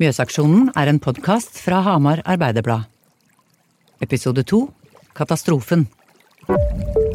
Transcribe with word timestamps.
Mjøsaksjonen 0.00 0.70
er 0.80 0.88
en 0.88 0.98
podkast 1.02 1.58
fra 1.60 1.82
Hamar 1.84 2.22
Arbeiderblad. 2.24 2.86
Episode 4.00 4.46
to 4.48 4.62
Katastrofen. 5.12 5.82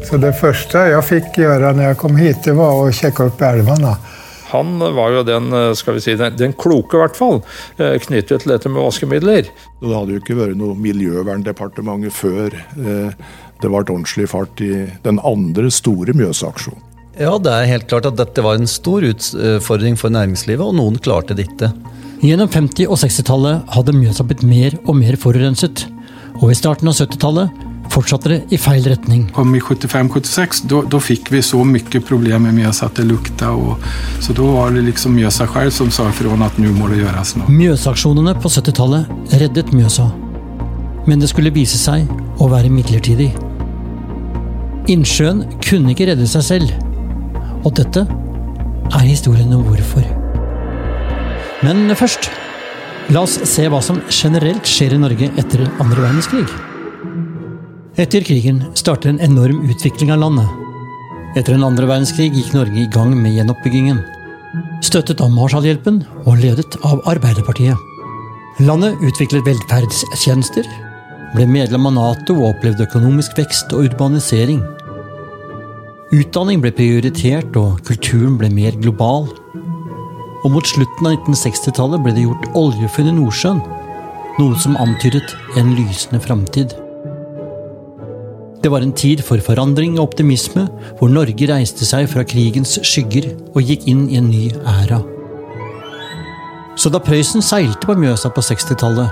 Så 0.06 0.20
det 0.22 0.30
første 0.38 0.84
jeg 0.92 1.02
fikk 1.08 1.40
gjøre 1.42 1.72
når 1.74 1.88
jeg 1.88 1.98
kom 1.98 2.14
hit, 2.20 2.44
det 2.46 2.54
var 2.54 2.78
å 2.78 2.92
sjekke 2.94 3.26
opp 3.26 3.42
elvene. 3.42 3.96
Han 4.52 4.78
var 4.78 5.16
jo 5.16 5.24
den, 5.26 5.50
skal 5.74 5.96
vi 5.96 6.04
si, 6.04 6.14
den, 6.14 6.36
den 6.38 6.54
kloke, 6.54 6.94
i 6.94 7.02
hvert 7.02 7.18
fall, 7.18 7.40
eh, 7.82 7.96
knyttet 8.06 8.44
til 8.44 8.54
dette 8.54 8.70
med 8.70 8.86
vaskemidler. 8.86 9.50
Det 9.82 9.90
hadde 9.90 10.14
jo 10.14 10.22
ikke 10.22 10.38
vært 10.38 10.60
noe 10.60 10.78
Miljøverndepartementet 10.78 12.14
før 12.14 12.54
det 12.54 13.00
det 13.56 13.70
ble 13.72 13.78
ordentlig 13.80 14.26
fart 14.28 14.60
i 14.60 14.84
den 15.02 15.18
andre 15.24 15.70
store 15.72 16.12
Mjøsaksjonen. 16.14 16.82
Ja, 17.16 17.34
det 17.40 17.50
er 17.50 17.70
helt 17.70 17.86
klart 17.88 18.06
at 18.06 18.18
dette 18.20 18.42
var 18.44 18.60
en 18.60 18.68
stor 18.68 19.02
utfordring 19.08 19.96
for 19.96 20.12
næringslivet, 20.12 20.60
og 20.60 20.76
noen 20.76 21.00
klarte 21.00 21.34
det 21.34 21.48
ikke. 21.48 21.70
Gjennom 22.24 22.48
50- 22.48 22.88
og 22.88 22.96
60-tallet 23.02 23.72
hadde 23.74 23.92
Mjøsa 23.92 24.24
blitt 24.24 24.44
mer 24.46 24.76
og 24.86 24.96
mer 24.96 25.18
forurenset. 25.20 25.84
Og 26.40 26.52
i 26.52 26.56
starten 26.56 26.88
av 26.88 26.96
70-tallet 26.96 27.64
fortsatte 27.92 28.30
det 28.32 28.38
i 28.52 28.58
feil 28.60 28.86
retning. 28.88 29.26
Om 29.36 29.54
i 29.56 29.60
75-76, 29.60 30.64
da 30.68 31.00
fikk 31.02 31.30
vi 31.34 31.42
så 31.44 31.60
mye 31.64 32.00
problemer 32.00 32.48
med 32.48 32.56
Mjøsa 32.62 32.88
at 32.88 32.96
det 33.00 33.06
lukta. 33.10 33.52
Og, 33.52 33.84
så 34.24 34.36
da 34.36 34.48
var 34.56 34.72
det 34.72 34.86
liksom 34.88 35.16
Mjøsa 35.16 35.48
selv 35.52 35.76
som 35.76 35.92
sa 35.92 36.08
ifra 36.08 36.32
at 36.48 36.60
nå 36.60 36.72
må 36.78 36.88
det 36.92 37.02
gjøres 37.02 37.36
noe. 37.36 37.52
Mjøsaksjonene 37.52 38.36
på 38.40 38.52
70-tallet 38.56 39.36
reddet 39.36 39.72
Mjøsa. 39.76 40.08
Men 41.06 41.20
det 41.20 41.30
skulle 41.30 41.54
vise 41.54 41.78
seg 41.78 42.08
å 42.40 42.48
være 42.50 42.72
midlertidig. 42.72 43.30
Innsjøen 44.90 45.44
kunne 45.60 45.92
ikke 45.92 46.08
redde 46.12 46.28
seg 46.30 46.48
selv. 46.48 46.76
Og 47.66 47.74
dette 47.76 48.06
er 48.06 49.04
historien 49.04 49.52
om 49.52 49.66
hvorfor. 49.68 50.15
Men 51.64 51.88
først, 51.96 52.28
la 53.14 53.22
oss 53.24 53.38
se 53.48 53.64
hva 53.72 53.80
som 53.84 54.02
generelt 54.12 54.66
skjer 54.68 54.96
i 54.96 55.00
Norge 55.00 55.30
etter 55.40 55.64
andre 55.80 56.02
verdenskrig. 56.04 56.44
Etter 57.96 58.24
krigen 58.26 58.60
startet 58.76 59.14
en 59.14 59.22
enorm 59.24 59.62
utvikling 59.70 60.12
av 60.12 60.20
landet. 60.20 60.50
Etter 61.36 61.54
den 61.54 61.64
andre 61.64 61.88
verdenskrig 61.88 62.28
gikk 62.34 62.52
Norge 62.52 62.82
i 62.82 62.90
gang 62.92 63.14
med 63.16 63.38
gjenoppbyggingen. 63.38 64.02
Støttet 64.84 65.22
av 65.24 65.32
Marshallhjelpen 65.32 66.02
og 66.26 66.42
ledet 66.42 66.76
av 66.84 67.00
Arbeiderpartiet. 67.08 67.76
Landet 68.64 69.00
utviklet 69.04 69.44
velferdstjenester, 69.48 70.68
ble 71.34 71.48
medlem 71.48 71.88
av 71.88 71.96
Nato 71.96 72.36
og 72.36 72.54
opplevde 72.54 72.86
økonomisk 72.86 73.36
vekst 73.40 73.72
og 73.76 73.90
urbanisering. 73.90 74.62
Utdanning 76.16 76.60
ble 76.62 76.70
prioritert, 76.76 77.56
og 77.58 77.80
kulturen 77.88 78.36
ble 78.40 78.52
mer 78.52 78.76
global. 78.80 79.26
Og 80.46 80.52
mot 80.54 80.68
slutten 80.68 81.08
av 81.08 81.16
1960-tallet 81.16 82.04
ble 82.04 82.12
det 82.14 82.22
gjort 82.22 82.44
oljefunn 82.54 83.10
i 83.10 83.14
Nordsjøen, 83.16 83.62
noe 84.38 84.58
som 84.62 84.76
antydet 84.78 85.32
en 85.58 85.72
lysende 85.74 86.20
framtid. 86.22 86.76
Det 88.62 88.70
var 88.70 88.84
en 88.86 88.94
tid 88.94 89.24
for 89.26 89.42
forandring 89.42 89.96
og 89.96 90.12
optimisme, 90.12 90.68
hvor 91.00 91.10
Norge 91.10 91.48
reiste 91.50 91.86
seg 91.88 92.06
fra 92.12 92.22
krigens 92.26 92.76
skygger 92.86 93.32
og 93.56 93.62
gikk 93.66 93.88
inn 93.90 94.04
i 94.06 94.20
en 94.20 94.30
ny 94.30 94.44
æra. 94.62 95.00
Så 96.78 96.92
da 96.94 97.00
Prøysen 97.02 97.42
seilte 97.42 97.88
på 97.88 97.96
Mjøsa 97.98 98.30
på 98.30 98.44
60-tallet, 98.46 99.10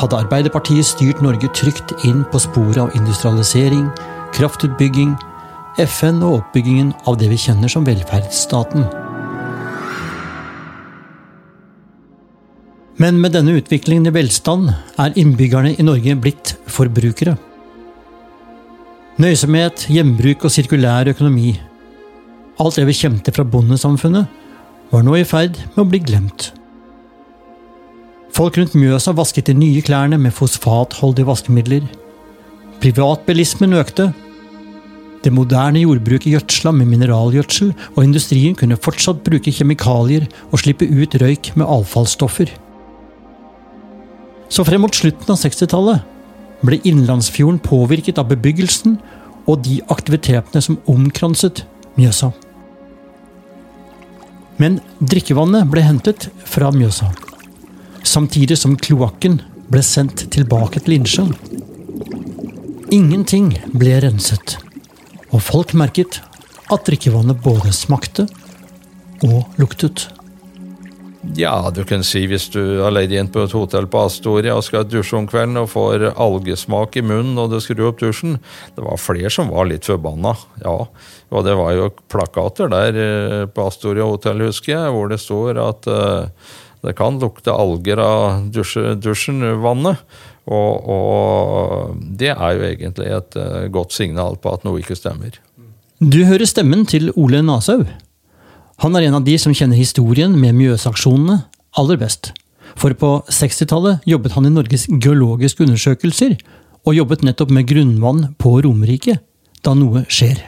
hadde 0.00 0.18
Arbeiderpartiet 0.18 0.86
styrt 0.86 1.22
Norge 1.22 1.50
trygt 1.54 1.94
inn 2.06 2.24
på 2.32 2.42
sporet 2.42 2.78
av 2.88 2.96
industrialisering, 2.98 3.86
kraftutbygging, 4.34 5.14
FN 5.78 6.24
og 6.24 6.40
oppbyggingen 6.40 6.90
av 7.06 7.20
det 7.22 7.30
vi 7.30 7.38
kjenner 7.38 7.70
som 7.70 7.86
velferdsstaten. 7.86 8.86
Men 13.00 13.16
med 13.16 13.32
denne 13.32 13.54
utviklingen 13.56 14.10
i 14.10 14.12
velstand 14.12 14.68
er 15.00 15.14
innbyggerne 15.16 15.72
i 15.72 15.84
Norge 15.86 16.18
blitt 16.20 16.52
forbrukere. 16.68 17.38
Nøysomhet, 19.20 19.86
hjembruk 19.92 20.44
og 20.44 20.52
sirkulær 20.52 21.08
økonomi. 21.14 21.54
Alt 22.60 22.76
det 22.76 22.84
vi 22.90 22.98
kjente 22.98 23.32
fra 23.32 23.44
bondesamfunnet, 23.48 24.28
var 24.92 25.04
nå 25.06 25.16
i 25.16 25.24
ferd 25.24 25.56
med 25.72 25.80
å 25.80 25.88
bli 25.88 26.02
glemt. 26.04 26.50
Folk 28.36 28.60
rundt 28.60 28.76
Mjøsa 28.76 29.14
vasket 29.16 29.48
de 29.48 29.56
nye 29.56 29.82
klærne 29.84 30.20
med 30.20 30.36
fosfatholdige 30.36 31.28
vaskemidler. 31.28 31.88
Privatbilismen 32.84 33.76
økte. 33.80 34.10
Det 35.24 35.32
moderne 35.32 35.82
jordbruket 35.82 36.32
gjødsla 36.32 36.72
med 36.76 36.88
mineralgjødsel, 36.92 37.72
og 37.96 38.04
industrien 38.04 38.56
kunne 38.56 38.80
fortsatt 38.80 39.24
bruke 39.24 39.52
kjemikalier 39.52 40.28
og 40.50 40.60
slippe 40.62 40.88
ut 40.88 41.16
røyk 41.20 41.54
med 41.56 41.68
avfallsstoffer. 41.68 42.52
Så 44.50 44.64
frem 44.66 44.82
mot 44.82 44.94
slutten 44.94 45.30
av 45.30 45.38
60-tallet 45.38 46.06
ble 46.66 46.80
Innlandsfjorden 46.84 47.60
påvirket 47.62 48.18
av 48.20 48.28
bebyggelsen 48.32 48.98
og 49.48 49.62
de 49.64 49.78
aktivitetene 49.92 50.62
som 50.64 50.78
omkranset 50.90 51.64
Mjøsa. 51.96 52.32
Men 54.60 54.78
drikkevannet 55.00 55.70
ble 55.72 55.84
hentet 55.86 56.28
fra 56.44 56.68
Mjøsa, 56.74 57.08
samtidig 58.04 58.58
som 58.60 58.76
kloakken 58.76 59.40
ble 59.70 59.82
sendt 59.86 60.26
tilbake 60.34 60.82
til 60.84 60.98
innsjøen. 60.98 61.32
Ingenting 62.92 63.54
ble 63.70 63.96
renset, 64.02 64.58
og 65.30 65.44
folk 65.46 65.72
merket 65.78 66.20
at 66.70 66.86
drikkevannet 66.86 67.40
både 67.42 67.72
smakte 67.74 68.26
og 69.26 69.60
luktet. 69.62 70.08
Ja, 71.36 71.70
du 71.74 71.82
kan 71.84 72.00
si 72.06 72.22
hvis 72.30 72.46
du 72.54 72.80
har 72.80 72.94
leid 72.94 73.12
inn 73.12 73.28
på 73.32 73.42
et 73.44 73.52
hotell 73.52 73.84
på 73.92 74.06
Astoria 74.06 74.54
og 74.56 74.64
skal 74.64 74.86
dusje 74.88 75.18
om 75.18 75.26
kvelden 75.28 75.60
og 75.60 75.68
får 75.68 76.06
algesmak 76.14 76.96
i 76.96 77.04
munnen 77.04 77.34
når 77.36 77.50
du 77.52 77.56
skrur 77.60 77.90
opp 77.90 78.00
dusjen. 78.00 78.38
Det 78.76 78.86
var 78.86 79.00
flere 79.00 79.32
som 79.32 79.52
var 79.52 79.68
litt 79.68 79.84
forbanna, 79.88 80.32
ja. 80.64 80.78
Og 81.30 81.44
det 81.46 81.58
var 81.60 81.76
jo 81.76 81.90
plakater 82.10 82.72
der 82.72 82.96
eh, 83.04 83.44
på 83.52 83.68
Astoria 83.68 84.08
hotell, 84.08 84.46
husker 84.48 84.72
jeg, 84.72 84.96
hvor 84.96 85.12
det 85.12 85.20
står 85.20 85.60
at 85.62 85.86
uh, 85.92 86.56
det 86.80 86.96
kan 86.98 87.20
lukte 87.20 87.52
alger 87.52 88.00
av 88.02 88.48
dusje, 88.50 88.96
dusjenvannet. 88.96 90.00
Og, 90.50 90.88
og, 90.90 91.98
det 92.18 92.32
er 92.32 92.56
jo 92.56 92.68
egentlig 92.72 93.10
et 93.12 93.36
uh, 93.38 93.68
godt 93.70 93.94
signal 93.94 94.40
på 94.40 94.56
at 94.56 94.64
noe 94.66 94.80
ikke 94.80 94.98
stemmer. 94.98 95.36
Du 96.00 96.24
hører 96.24 96.48
stemmen 96.48 96.88
til 96.88 97.12
Ole 97.20 97.44
Nashaug. 97.44 97.84
Han 98.80 98.96
er 98.96 99.10
en 99.10 99.18
av 99.18 99.24
de 99.26 99.34
som 99.36 99.52
kjenner 99.52 99.76
historien 99.76 100.32
med 100.40 100.56
Mjøsaksjonene 100.56 101.42
aller 101.80 101.98
best. 102.00 102.30
For 102.80 102.94
på 102.96 103.10
60-tallet 103.28 104.06
jobbet 104.08 104.32
han 104.32 104.48
i 104.48 104.52
Norges 104.54 104.86
geologiske 104.88 105.66
undersøkelser, 105.66 106.38
og 106.88 106.96
jobbet 106.96 107.26
nettopp 107.26 107.52
med 107.52 107.68
grunnvann 107.68 108.30
på 108.40 108.54
Romerike, 108.64 109.18
da 109.60 109.74
noe 109.76 110.06
skjer. 110.08 110.40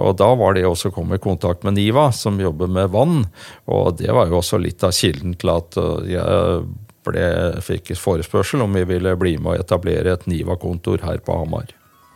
Og 0.00 0.16
Da 0.16 0.30
var 0.38 0.56
det 0.56 0.64
også 0.64 0.88
å 0.88 0.96
komme 0.96 1.18
i 1.18 1.22
kontakt 1.22 1.66
med 1.66 1.76
NIVA, 1.76 2.08
som 2.16 2.40
jobber 2.40 2.72
med 2.72 2.88
vann. 2.94 3.26
Og 3.68 3.98
det 4.00 4.08
var 4.16 4.32
jo 4.32 4.40
også 4.40 4.62
litt 4.62 4.80
av 4.86 4.96
kilden 4.96 5.36
til 5.36 5.52
at 5.52 5.76
øh, 5.76 6.08
jeg 6.08 6.64
ble, 7.04 7.28
fikk 7.68 7.92
forespørsel 8.00 8.64
om 8.64 8.80
vi 8.80 8.88
ville 8.94 9.12
bli 9.20 9.36
med 9.36 9.52
å 9.52 9.60
etablere 9.60 10.16
et 10.16 10.28
NIVA-kontor 10.30 11.04
her 11.04 11.20
på 11.20 11.36
Hamar. 11.42 11.74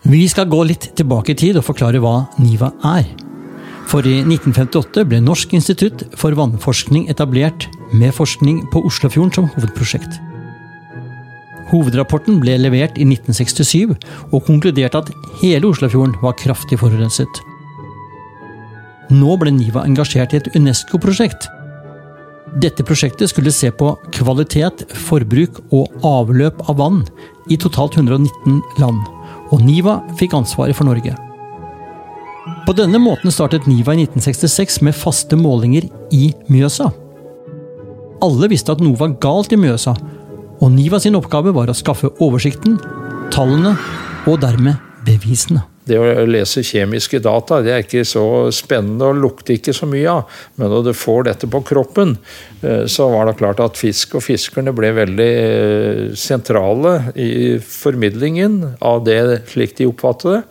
Vi 0.08 0.24
skal 0.32 0.48
gå 0.48 0.64
litt 0.64 0.94
tilbake 0.96 1.34
i 1.34 1.40
tid 1.44 1.60
og 1.60 1.68
forklare 1.68 2.00
hva 2.00 2.22
NIVA 2.40 2.72
er. 2.96 3.27
For 3.88 4.04
i 4.04 4.18
1958 4.20 5.06
ble 5.08 5.20
Norsk 5.24 5.54
institutt 5.56 6.02
for 6.20 6.36
vannforskning 6.36 7.06
etablert, 7.08 7.70
med 7.96 8.12
forskning 8.12 8.66
på 8.72 8.82
Oslofjorden 8.84 9.32
som 9.32 9.46
hovedprosjekt. 9.54 10.18
Hovedrapporten 11.70 12.36
ble 12.42 12.58
levert 12.60 12.98
i 13.00 13.06
1967, 13.08 13.94
og 14.32 14.44
konkluderte 14.44 15.00
at 15.00 15.12
hele 15.40 15.70
Oslofjorden 15.70 16.16
var 16.20 16.36
kraftig 16.40 16.80
forurenset. 16.82 17.40
Nå 19.08 19.36
ble 19.40 19.54
NIVA 19.56 19.86
engasjert 19.88 20.34
i 20.34 20.40
et 20.42 20.50
Unesco-prosjekt. 20.56 21.48
Dette 22.60 22.84
prosjektet 22.84 23.32
skulle 23.32 23.52
se 23.52 23.70
på 23.72 23.94
kvalitet, 24.16 24.84
forbruk 25.08 25.62
og 25.72 26.04
avløp 26.04 26.60
av 26.68 26.76
vann 26.80 27.00
i 27.48 27.56
totalt 27.60 27.96
119 27.96 28.60
land, 28.82 29.00
og 29.48 29.64
NIVA 29.64 30.02
fikk 30.20 30.36
ansvaret 30.36 30.76
for 30.76 30.88
Norge. 30.88 31.16
På 32.66 32.74
denne 32.76 33.00
måten 33.00 33.32
startet 33.32 33.66
NIVA 33.66 33.94
i 33.94 34.02
1966 34.04 34.80
med 34.84 34.96
faste 34.96 35.36
målinger 35.40 35.88
i 36.12 36.30
Mjøsa. 36.52 36.90
Alle 38.24 38.50
visste 38.50 38.74
at 38.74 38.82
noe 38.82 38.98
var 38.98 39.14
galt 39.22 39.54
i 39.54 39.60
Mjøsa, 39.60 39.94
og 40.58 40.74
NIVA 40.74 41.00
sin 41.00 41.16
oppgave 41.18 41.54
var 41.56 41.70
å 41.70 41.76
skaffe 41.76 42.10
oversikten, 42.24 42.76
tallene 43.32 43.76
og 44.28 44.40
dermed 44.42 44.76
bevisene. 45.06 45.64
Det 45.88 45.96
å 45.96 46.26
lese 46.28 46.60
kjemiske 46.66 47.20
data 47.24 47.62
det 47.64 47.72
er 47.72 47.84
ikke 47.84 48.02
så 48.04 48.24
spennende 48.52 49.08
og 49.08 49.20
lukter 49.22 49.56
ikke 49.56 49.72
så 49.72 49.88
mye 49.88 50.18
av. 50.18 50.40
Men 50.60 50.72
når 50.72 50.90
du 50.90 50.92
får 50.96 51.28
dette 51.30 51.48
på 51.48 51.62
kroppen, 51.64 52.16
eh, 52.60 52.84
så 52.90 53.08
var 53.14 53.28
det 53.28 53.38
klart 53.40 53.62
at 53.64 53.80
fisk 53.80 54.18
og 54.18 54.26
fiskerne 54.26 54.74
ble 54.76 54.92
veldig 54.98 55.30
eh, 55.38 56.02
sentrale 56.18 57.14
i 57.16 57.56
formidlingen 57.64 58.60
av 58.84 59.06
det 59.08 59.22
slik 59.54 59.78
de 59.80 59.88
oppfattet 59.88 60.36
det. 60.36 60.42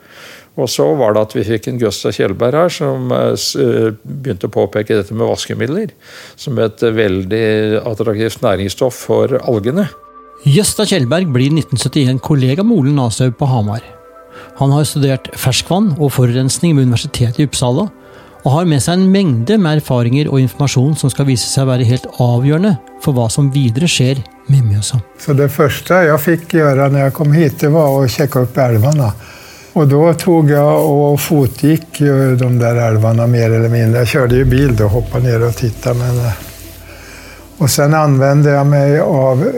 Og 0.58 0.70
så 0.74 0.88
var 0.98 1.14
det 1.14 1.22
at 1.28 1.36
vi 1.38 1.46
fikk 1.46 1.70
en 1.70 1.82
Gustav 1.82 2.16
Kjellberg 2.18 2.58
her 2.58 2.74
som 2.74 3.12
eh, 3.14 3.92
begynte 4.02 4.50
å 4.50 4.54
påpeke 4.54 4.98
dette 4.98 5.14
med 5.14 5.30
vaskemidler 5.30 5.94
som 6.40 6.58
et 6.64 6.82
veldig 6.82 7.84
attraktivt 7.84 8.42
næringsstoff 8.46 9.06
for 9.08 9.38
algene. 9.44 9.86
Gjøsta 10.48 10.86
Kjellberg 10.90 11.30
blir 11.34 11.54
1971 11.54 12.22
kollega 12.26 12.66
med 12.66 12.78
Ole 12.78 12.96
Nashaug 12.96 13.38
på 13.38 13.50
Hamar. 13.50 13.86
Han 14.58 14.74
har 14.74 14.86
studert 14.90 15.30
ferskvann 15.38 15.96
og 15.98 16.12
forurensning 16.14 16.76
ved 16.78 16.88
Universitetet 16.90 17.42
i 17.42 17.48
Uppsala, 17.48 17.88
og 18.46 18.54
har 18.54 18.68
med 18.70 18.82
seg 18.84 19.00
en 19.00 19.10
mengde 19.12 19.58
med 19.60 19.82
erfaringer 19.82 20.30
og 20.32 20.40
informasjon 20.40 20.94
som 20.98 21.12
skal 21.12 21.28
vise 21.28 21.50
seg 21.50 21.66
å 21.66 21.72
være 21.72 21.88
helt 21.90 22.06
avgjørende 22.22 22.76
for 23.04 23.18
hva 23.18 23.26
som 23.34 23.50
videre 23.54 23.90
skjer 23.92 24.22
med 24.48 24.64
Mjøsa. 24.70 25.02
Så 25.20 25.36
det 25.38 25.50
første 25.52 26.04
jeg 26.08 26.24
fikk 26.24 26.56
gjøre 26.62 26.88
når 26.94 27.08
jeg 27.08 27.16
kom 27.18 27.34
hit, 27.36 27.58
det 27.64 27.74
var 27.74 27.98
å 27.98 28.06
sjekke 28.10 28.46
opp 28.46 28.62
elvene. 28.64 29.10
Och 29.78 29.88
då 29.88 30.14
tog 30.14 30.52
jag 30.52 30.92
och 30.92 31.20
fotgick 31.20 32.00
de 32.40 32.60
där 32.60 32.76
älvarna 32.76 33.28
mer 33.28 33.52
eller 33.52 33.70
mindre. 33.70 34.00
Jag 34.00 34.08
körde 34.08 34.36
ju 34.36 34.46
bil 34.46 34.76
då, 34.76 34.84
hoppade 34.84 35.24
ner 35.24 35.48
och 35.48 35.56
tittade. 35.56 36.00
Men, 36.00 36.18
Og 36.18 37.64
och 37.64 37.70
sen 37.70 37.94
använde 37.94 38.50
jag 38.50 38.68
mig 38.68 39.00
av 39.00 39.52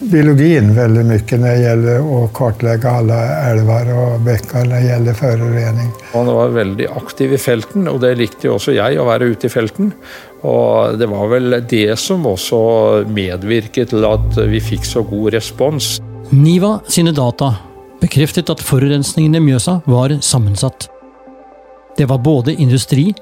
biologin 0.00 0.74
väldigt 0.74 1.06
mycket 1.06 1.40
när 1.40 1.54
det 1.54 1.62
gjelder 1.62 2.00
å 2.00 2.28
kartlegge 2.34 2.90
alle 2.90 3.18
elver 3.50 3.90
og 3.94 4.20
bekker 4.24 4.64
når 4.64 4.76
det 4.76 4.86
gjelder 4.86 5.14
förorening. 5.14 5.90
Han 6.12 6.26
var 6.26 6.48
veldig 6.48 6.86
aktiv 6.96 7.32
i 7.32 7.38
felten, 7.38 7.88
og 7.88 8.00
det 8.00 8.14
likte 8.18 8.48
jo 8.48 8.54
også 8.54 8.72
jeg, 8.72 9.00
å 9.00 9.04
være 9.08 9.24
ute 9.32 9.46
i 9.46 9.52
felten. 9.52 9.92
Og 10.42 10.98
det 10.98 11.08
var 11.08 11.28
vel 11.28 11.58
det 11.70 11.98
som 12.00 12.24
også 12.26 12.62
medvirket 13.08 13.92
til 13.92 14.08
at 14.08 14.40
vi 14.48 14.60
fikk 14.60 14.88
så 14.88 15.04
god 15.04 15.32
respons. 15.36 15.98
NIVA 16.30 16.78
sine 16.88 17.12
data 17.12 17.52
bekreftet 18.02 18.50
at 18.52 18.62
forurensningen 18.62 19.38
i 19.38 19.42
Mjøsa 19.42 19.78
var 19.86 20.14
sammensatt. 20.20 20.88
Det 21.96 22.08
var 22.10 22.22
både 22.24 22.56
industri, 22.58 23.12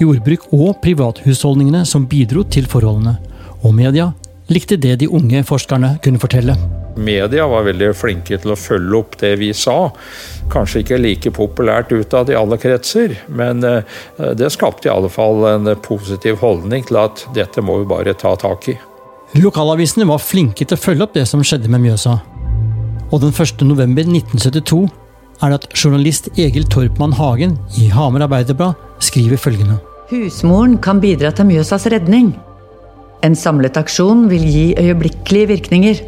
jordbruk 0.00 0.48
og 0.52 0.80
privathusholdningene 0.82 1.84
som 1.86 2.08
bidro 2.10 2.44
til 2.50 2.66
forholdene, 2.70 3.18
og 3.62 3.74
media 3.76 4.10
likte 4.52 4.76
det 4.80 4.98
de 5.00 5.08
unge 5.08 5.44
forskerne 5.46 5.96
kunne 6.04 6.20
fortelle. 6.20 6.56
Media 6.94 7.46
var 7.50 7.64
veldig 7.66 7.90
flinke 7.96 8.36
til 8.38 8.52
å 8.54 8.58
følge 8.58 8.98
opp 9.00 9.16
det 9.18 9.32
vi 9.40 9.50
sa. 9.56 9.88
Kanskje 10.52 10.84
ikke 10.84 11.00
like 11.00 11.32
populært 11.34 11.90
utad 11.94 12.30
i 12.30 12.36
alle 12.38 12.58
kretser, 12.60 13.16
men 13.26 13.64
eh, 13.66 13.82
det 14.38 14.52
skapte 14.54 14.88
i 14.88 14.92
alle 14.92 15.10
fall 15.10 15.42
en 15.50 15.72
positiv 15.82 16.38
holdning 16.44 16.86
til 16.86 17.00
at 17.02 17.24
dette 17.34 17.64
må 17.64 17.80
vi 17.80 17.88
bare 17.90 18.14
ta 18.18 18.36
tak 18.38 18.70
i. 18.70 18.76
Lokalavisene 19.40 20.06
var 20.06 20.22
flinke 20.22 20.62
til 20.62 20.78
å 20.78 20.80
følge 20.80 21.08
opp 21.08 21.16
det 21.16 21.26
som 21.26 21.42
skjedde 21.42 21.72
med 21.72 21.82
Mjøsa. 21.82 22.20
Og 23.14 23.20
den 23.22 23.30
1. 23.30 23.60
november 23.62 24.02
1972 24.02 24.88
er 25.44 25.52
det 25.52 25.58
at 25.60 25.66
journalist 25.78 26.26
Egil 26.34 26.64
Torpmann 26.66 27.14
Hagen 27.14 27.52
i 27.78 27.86
Hamar 27.92 28.24
Arbeiderblad 28.26 28.74
skriver 28.98 29.38
følgende. 29.38 29.76
Husmoren 30.10 30.80
kan 30.82 30.98
bidra 31.02 31.30
til 31.30 31.46
Mjøsas 31.46 31.86
redning. 31.94 32.32
En 33.22 33.38
samlet 33.38 33.78
aksjon 33.78 34.26
vil 34.32 34.42
gi 34.50 34.66
øyeblikkelige 34.80 35.50
virkninger. 35.52 36.02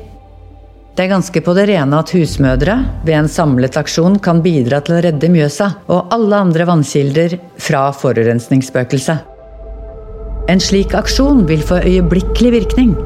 Det 0.97 1.05
er 1.05 1.12
ganske 1.12 1.41
på 1.44 1.55
det 1.55 1.69
rene 1.70 1.99
at 2.00 2.11
husmødre 2.17 2.76
ved 3.06 3.14
en 3.20 3.31
samlet 3.31 3.76
aksjon 3.79 4.19
kan 4.19 4.43
bidra 4.43 4.81
til 4.82 4.97
å 4.97 5.03
redde 5.06 5.31
Mjøsa 5.31 5.70
og 5.87 6.12
alle 6.17 6.43
andre 6.43 6.67
vannkilder 6.67 7.38
fra 7.62 7.87
forurensningsspøkelset. 7.94 9.35
En 10.50 10.62
slik 10.62 10.94
aksjon 10.94 11.44
vil 11.47 11.62
få 11.67 11.85
øyeblikkelig 11.87 12.53
virkning. 12.55 12.97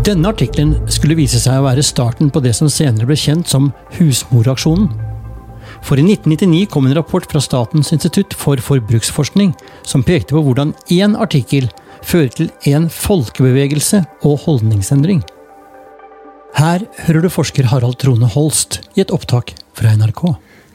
Denne 0.00 0.30
artikkelen 0.32 0.86
skulle 0.88 1.18
vise 1.18 1.36
seg 1.36 1.58
å 1.60 1.66
være 1.66 1.82
starten 1.84 2.30
på 2.32 2.40
det 2.40 2.54
som 2.56 2.70
senere 2.72 3.04
ble 3.04 3.16
kjent 3.18 3.50
som 3.50 3.68
Husmoraksjonen. 3.98 4.86
For 5.84 6.00
i 6.00 6.04
1999 6.06 6.70
kom 6.72 6.88
en 6.88 6.96
rapport 6.96 7.26
fra 7.28 7.42
Statens 7.44 7.92
institutt 7.92 8.32
for 8.38 8.56
forbruksforskning 8.64 9.52
som 9.84 10.04
pekte 10.06 10.32
på 10.32 10.40
hvordan 10.46 10.72
én 10.94 11.18
artikkel 11.20 11.68
fører 12.00 12.32
til 12.38 12.48
en 12.72 12.88
folkebevegelse 12.88 14.00
og 14.24 14.40
holdningsendring. 14.46 15.20
Her 16.56 16.88
hører 17.04 17.26
du 17.26 17.30
forsker 17.32 17.68
Harald 17.68 18.00
Trone 18.00 18.32
Holst 18.32 18.80
i 18.96 19.04
et 19.04 19.12
opptak 19.12 19.52
fra 19.76 19.92
NRK. 19.92 20.24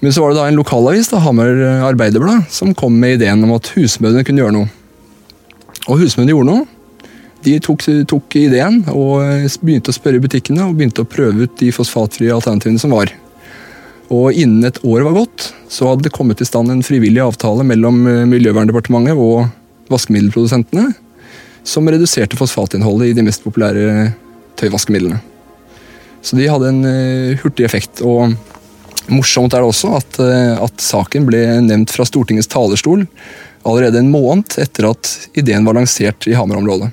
Men 0.06 0.14
så 0.14 0.22
var 0.22 0.34
det 0.34 0.44
da 0.44 0.48
en 0.52 0.62
lokalavis, 0.62 1.10
da, 1.10 1.24
Hamar 1.26 1.58
Arbeiderblad, 1.90 2.52
som 2.54 2.76
kom 2.78 3.02
med 3.02 3.18
ideen 3.18 3.42
om 3.48 3.58
at 3.58 3.74
husmødrene 3.74 4.26
kunne 4.28 4.46
gjøre 4.46 4.60
noe. 4.60 4.74
Og 5.88 6.04
husmødrene 6.04 6.36
gjorde 6.36 6.52
noe. 6.54 6.66
De 7.46 7.54
tok, 7.64 7.86
tok, 8.10 8.36
ideen 8.40 8.82
og 8.90 9.22
begynte 9.62 9.94
å 9.94 9.96
spørre 9.96 10.22
butikkene 10.24 10.66
og 10.66 10.78
begynte 10.78 11.04
å 11.04 11.10
prøve 11.10 11.46
ut 11.46 11.56
de 11.60 11.70
fosfatfrie 11.76 12.34
alternativene 12.34 12.82
som 12.82 12.96
var. 12.96 13.14
Og 14.14 14.36
Innen 14.40 14.66
et 14.68 14.80
år 14.88 15.04
var 15.06 15.18
gått, 15.20 15.50
så 15.70 15.92
hadde 15.92 16.08
det 16.08 16.16
kommet 16.16 16.42
i 16.42 16.48
stand 16.48 16.72
en 16.72 16.84
frivillig 16.86 17.22
avtale 17.24 17.66
mellom 17.68 18.06
eh, 18.08 18.26
Miljøverndepartementet 18.30 19.20
og 19.20 19.50
vaskemiddelprodusentene, 19.92 20.94
som 21.68 21.88
reduserte 21.92 22.40
fosfatinnholdet 22.40 23.12
i 23.12 23.18
de 23.18 23.26
mest 23.28 23.44
populære 23.44 24.14
tøyvaskemidlene. 24.60 25.20
Så 26.24 26.40
de 26.40 26.48
hadde 26.50 26.72
en 26.72 26.80
uh, 26.88 27.36
hurtig 27.44 27.68
effekt. 27.68 28.02
og 28.02 28.34
Morsomt 29.12 29.54
er 29.54 29.64
det 29.64 29.70
også 29.70 29.92
at, 29.96 30.18
at 30.60 30.82
saken 30.84 31.28
ble 31.28 31.40
nevnt 31.64 31.94
fra 31.94 32.04
Stortingets 32.08 32.50
talerstol 32.52 33.06
allerede 33.68 34.02
en 34.02 34.12
måned 34.12 34.58
etter 34.60 34.90
at 34.90 35.12
ideen 35.38 35.68
var 35.68 35.78
lansert 35.78 36.28
i 36.28 36.36
Hamar-området. 36.36 36.90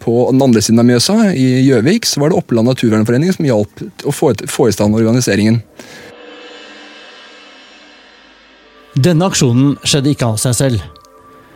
På 0.00 0.30
den 0.32 0.42
andre 0.42 0.62
siden 0.64 0.80
av 0.80 0.86
Mjøsa, 0.88 1.16
i 1.36 1.60
Gjøvik, 1.66 2.06
så 2.08 2.22
var 2.22 2.32
det 2.32 2.38
Oppland 2.40 2.70
naturvernforening 2.70 3.34
som 3.36 3.48
hjalp 3.48 3.82
å 4.08 4.14
få, 4.14 4.32
få 4.48 4.70
i 4.70 4.76
stand 4.76 4.96
organiseringen. 4.96 5.60
Denne 8.96 9.28
aksjonen 9.28 9.76
skjedde 9.84 10.14
ikke 10.14 10.32
av 10.32 10.40
seg 10.40 10.56
selv. 10.56 10.86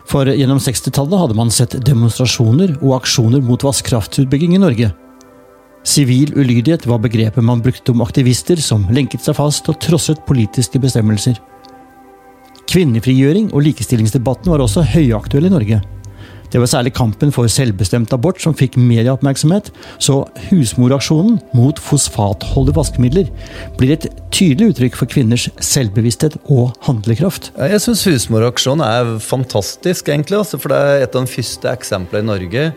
For 0.09 0.29
gjennom 0.29 0.61
60-tallet 0.61 1.23
hadde 1.23 1.39
man 1.39 1.51
sett 1.53 1.79
demonstrasjoner 1.87 2.77
og 2.83 2.99
aksjoner 3.01 3.41
mot 3.45 3.65
vannkraftutbygging 3.65 4.55
i 4.59 4.61
Norge. 4.63 4.91
Sivil 5.85 6.33
ulydighet 6.37 6.87
var 6.89 7.03
begrepet 7.05 7.45
man 7.45 7.65
brukte 7.65 7.93
om 7.93 8.05
aktivister 8.05 8.61
som 8.61 8.87
lenket 8.93 9.25
seg 9.25 9.37
fast 9.37 9.69
og 9.73 9.81
trosset 9.85 10.23
politiske 10.29 10.81
bestemmelser. 10.81 11.41
Kvinnefrigjøring 12.71 13.51
og 13.53 13.67
likestillingsdebatten 13.67 14.53
var 14.53 14.65
også 14.65 14.85
høyaktuell 14.95 15.51
i 15.51 15.53
Norge. 15.53 15.83
Det 16.55 16.61
var 16.63 16.69
særlig 16.71 16.93
kampen 16.95 17.33
for 17.35 17.51
selvbestemt 17.51 18.13
abort 18.15 18.39
som 18.39 18.55
fikk 18.55 18.77
medieoppmerksomhet, 18.79 19.73
så 19.99 20.21
husmoraksjonen 20.53 21.41
mot 21.51 21.81
fosfatholdige 21.83 22.77
vaskemidler 22.77 23.33
blir 23.75 23.97
et 23.97 24.07
tydelig 24.31 24.71
uttrykk 24.71 25.01
for 25.01 25.11
kvinners 25.11 25.49
selvbevissthet 25.59 26.37
og 26.45 26.77
handlekraft. 26.87 27.51
Jeg 27.59 27.83
syns 27.83 28.05
husmoraksjonen 28.07 28.87
er 28.87 29.17
fantastisk, 29.19 30.13
egentlig. 30.15 30.45
Altså, 30.45 30.63
for 30.63 30.71
det 30.71 30.79
er 30.79 31.09
et 31.09 31.19
av 31.19 31.27
de 31.27 31.35
første 31.35 31.75
eksemplene 31.75 32.23
i 32.23 32.31
Norge 32.31 32.69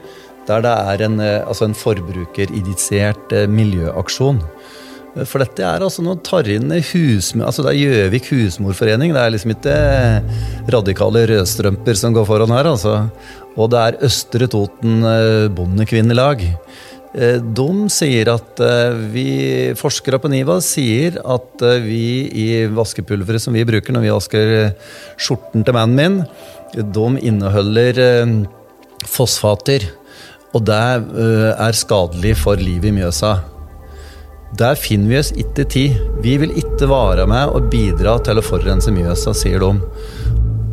der 0.48 0.64
det 0.64 0.74
er 0.74 1.02
en, 1.06 1.20
eh, 1.20 1.44
altså 1.44 1.68
en 1.68 1.76
forbrukerinitiert 1.76 3.34
eh, 3.36 3.50
miljøaksjon. 3.52 4.40
For 5.26 5.42
dette 5.42 5.64
er 5.66 5.82
altså 5.82 6.04
noe 6.06 6.20
Tarjei 6.22 6.60
husmor... 6.92 7.48
altså 7.48 7.64
Det 7.66 7.72
er 7.72 7.80
Gjøvik 7.82 8.30
husmorforening. 8.34 9.16
Det 9.16 9.24
er 9.24 9.34
liksom 9.34 9.54
ikke 9.56 9.78
radikale 10.74 11.26
rødstrømper 11.32 11.98
som 11.98 12.14
går 12.14 12.28
foran 12.30 12.54
her. 12.54 12.70
altså. 12.76 13.00
Og 13.58 13.72
det 13.74 13.82
er 13.82 13.98
Østre 14.06 14.50
Toten 14.52 15.02
eh, 15.08 15.48
Bondekvinnelag. 15.54 16.44
Eh, 17.18 17.40
de 17.42 17.68
sier 17.94 18.30
at 18.36 18.62
eh, 18.62 19.00
vi 19.14 19.28
forskere 19.80 20.22
på 20.22 20.30
NIVA 20.32 20.60
sier 20.62 21.18
at 21.26 21.66
vi 21.82 22.28
i 22.30 22.48
vaskepulveret 22.70 23.42
som 23.42 23.58
vi 23.58 23.66
bruker 23.68 23.96
når 23.96 24.06
vi 24.06 24.14
vasker 24.14 24.56
skjorten 25.18 25.66
til 25.66 25.78
mannen 25.78 25.98
min, 25.98 26.22
de 26.78 27.10
inneholder 27.26 28.02
fosfater. 29.08 29.90
Og 30.54 30.64
det 30.68 30.78
er 30.78 31.78
skadelig 31.78 32.38
for 32.40 32.60
livet 32.62 32.92
i 32.92 32.98
Mjøsa. 33.00 33.38
Der 34.56 34.78
finner 34.80 35.12
vi 35.12 35.20
oss 35.20 35.34
ikke 35.36 35.66
tid. 35.68 35.98
Vi 36.24 36.38
vil 36.40 36.54
ikke 36.56 36.88
være 36.88 37.28
med 37.28 37.52
og 37.52 37.68
bidra 37.72 38.16
til 38.24 38.40
å 38.40 38.46
forurense 38.46 38.94
Mjøsa, 38.96 39.34
sier 39.36 39.60
de. 39.60 39.74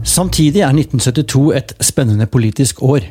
Samtidig 0.06 0.62
er 0.62 0.70
1972 0.76 1.50
et 1.58 1.74
spennende 1.82 2.28
politisk 2.30 2.82
år. 2.86 3.08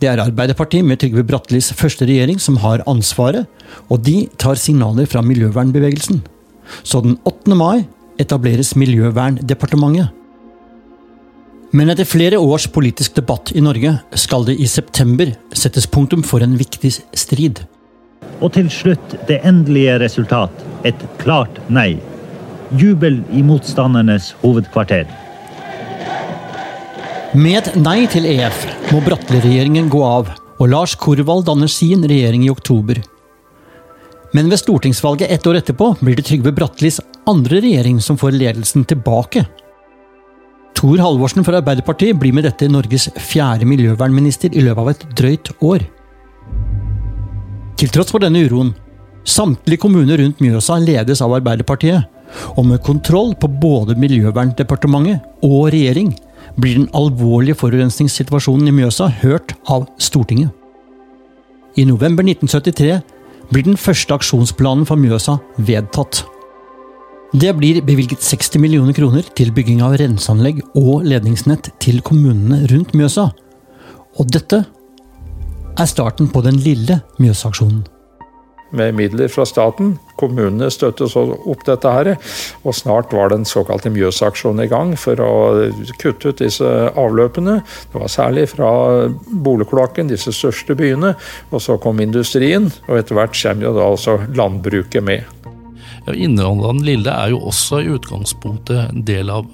Det 0.00 0.08
er 0.08 0.22
Arbeiderpartiet 0.22 0.84
med 0.84 0.98
Trygve 0.98 1.22
Brattelis 1.28 1.70
første 1.76 2.08
regjering 2.08 2.40
som 2.40 2.56
har 2.62 2.82
ansvaret, 2.88 3.46
og 3.92 4.00
de 4.02 4.24
tar 4.40 4.58
signaler 4.58 5.06
fra 5.06 5.22
miljøvernbevegelsen. 5.22 6.22
Så 6.82 7.02
den 7.04 7.18
8. 7.28 7.54
mai 7.54 7.84
etableres 8.20 8.72
Miljøverndepartementet. 8.80 10.16
Men 11.76 11.92
etter 11.92 12.08
flere 12.08 12.40
års 12.40 12.66
politisk 12.72 13.14
debatt 13.20 13.52
i 13.54 13.62
Norge 13.62 13.92
skal 14.18 14.48
det 14.48 14.56
i 14.58 14.66
september 14.66 15.30
settes 15.54 15.86
punktum 15.86 16.24
for 16.26 16.42
en 16.42 16.56
viktig 16.58 16.90
strid. 17.14 17.60
Og 18.40 18.54
til 18.56 18.70
slutt 18.72 19.16
det 19.28 19.40
endelige 19.44 19.98
resultat. 20.00 20.52
Et 20.88 21.06
klart 21.20 21.60
nei. 21.68 21.98
Jubel 22.80 23.20
i 23.34 23.42
motstandernes 23.44 24.32
hovedkvarter. 24.40 25.08
Med 27.36 27.60
et 27.60 27.76
nei 27.78 28.08
til 28.10 28.26
EF 28.26 28.64
må 28.90 29.02
Bratteli-regjeringen 29.06 29.90
gå 29.92 30.00
av, 30.02 30.32
og 30.58 30.70
Lars 30.72 30.96
Korvald 30.98 31.46
danner 31.46 31.70
sin 31.70 32.02
regjering 32.02 32.42
i 32.46 32.50
oktober. 32.50 32.98
Men 34.34 34.50
ved 34.50 34.60
stortingsvalget 34.62 35.30
ett 35.30 35.46
år 35.46 35.60
etterpå 35.60 35.92
blir 36.00 36.18
det 36.18 36.26
Trygve 36.26 36.52
Brattelis 36.54 37.00
andre 37.30 37.60
regjering 37.62 38.00
som 38.02 38.18
får 38.18 38.34
ledelsen 38.34 38.86
tilbake. 38.86 39.44
Tor 40.74 40.98
Halvorsen 41.02 41.44
fra 41.44 41.58
Arbeiderpartiet 41.60 42.18
blir 42.18 42.32
med 42.32 42.46
dette 42.46 42.68
Norges 42.70 43.10
fjerde 43.20 43.66
miljøvernminister 43.68 44.54
i 44.54 44.62
løpet 44.64 44.82
av 44.82 44.92
et 44.94 45.08
drøyt 45.18 45.50
år. 45.60 45.84
Til 47.80 47.88
tross 47.88 48.10
for 48.12 48.20
denne 48.20 48.42
uroen, 48.44 48.74
samtlige 49.24 49.80
kommuner 49.80 50.20
rundt 50.20 50.40
Mjøsa 50.44 50.74
ledes 50.82 51.22
av 51.24 51.32
Arbeiderpartiet, 51.38 52.04
og 52.60 52.66
med 52.68 52.82
kontroll 52.84 53.32
på 53.40 53.48
både 53.62 53.96
Miljøverndepartementet 53.96 55.46
og 55.46 55.70
regjering 55.72 56.10
blir 56.60 56.76
den 56.76 56.90
alvorlige 56.92 57.56
forurensningssituasjonen 57.56 58.68
i 58.68 58.74
Mjøsa 58.76 59.08
hørt 59.22 59.54
av 59.72 59.86
Stortinget. 59.96 60.52
I 61.80 61.86
november 61.88 62.26
1973 62.26 62.98
blir 63.48 63.64
den 63.64 63.80
første 63.80 64.12
aksjonsplanen 64.12 64.84
for 64.84 65.00
Mjøsa 65.00 65.38
vedtatt. 65.56 66.20
Det 67.32 67.54
blir 67.56 67.80
bevilget 67.86 68.20
60 68.26 68.60
millioner 68.60 68.92
kroner 68.92 69.24
til 69.38 69.54
bygging 69.56 69.80
av 69.86 69.96
renseanlegg 70.02 70.60
og 70.76 71.06
ledningsnett 71.08 71.72
til 71.80 72.02
kommunene 72.04 72.66
rundt 72.68 72.92
Mjøsa. 72.92 73.30
Og 74.20 74.28
dette 74.34 74.66
er 75.80 75.88
starten 75.88 76.28
på 76.28 76.44
den 76.44 76.60
lille 76.60 77.00
Mjøsaksjonen 77.22 77.80
med 78.76 78.94
midler 78.94 79.30
fra 79.30 79.44
staten. 79.48 79.96
Kommunene 80.20 80.68
støttet 80.70 81.12
så 81.12 81.24
opp 81.34 81.64
dette 81.66 81.90
her, 81.90 82.12
og 82.62 82.76
snart 82.76 83.14
var 83.14 83.32
den 83.32 83.46
såkalte 83.48 83.92
Mjøsaksjonen 83.92 84.64
i 84.64 84.70
gang 84.70 84.92
for 85.00 85.20
å 85.24 85.32
kutte 85.98 86.30
ut 86.30 86.42
disse 86.42 86.68
avløpene. 86.94 87.60
Det 87.90 88.02
var 88.02 88.12
særlig 88.12 88.46
fra 88.52 88.70
boligkloakken, 89.30 90.10
disse 90.12 90.34
største 90.36 90.76
byene, 90.78 91.14
og 91.50 91.64
så 91.64 91.78
kom 91.82 92.02
industrien, 92.04 92.70
og 92.88 93.00
etter 93.00 93.18
hvert 93.18 93.34
kommer 93.34 93.70
jo 93.70 93.76
da 93.78 93.88
også 93.90 94.18
landbruket 94.38 95.06
med. 95.06 95.26
Ja, 96.06 96.14
Innlandet 96.14 96.86
Lille 96.86 97.12
er 97.12 97.34
jo 97.34 97.42
også 97.50 97.82
i 97.82 97.90
utgangspunktet 97.96 98.86
en 98.86 99.02
del 99.08 99.32
av 99.34 99.48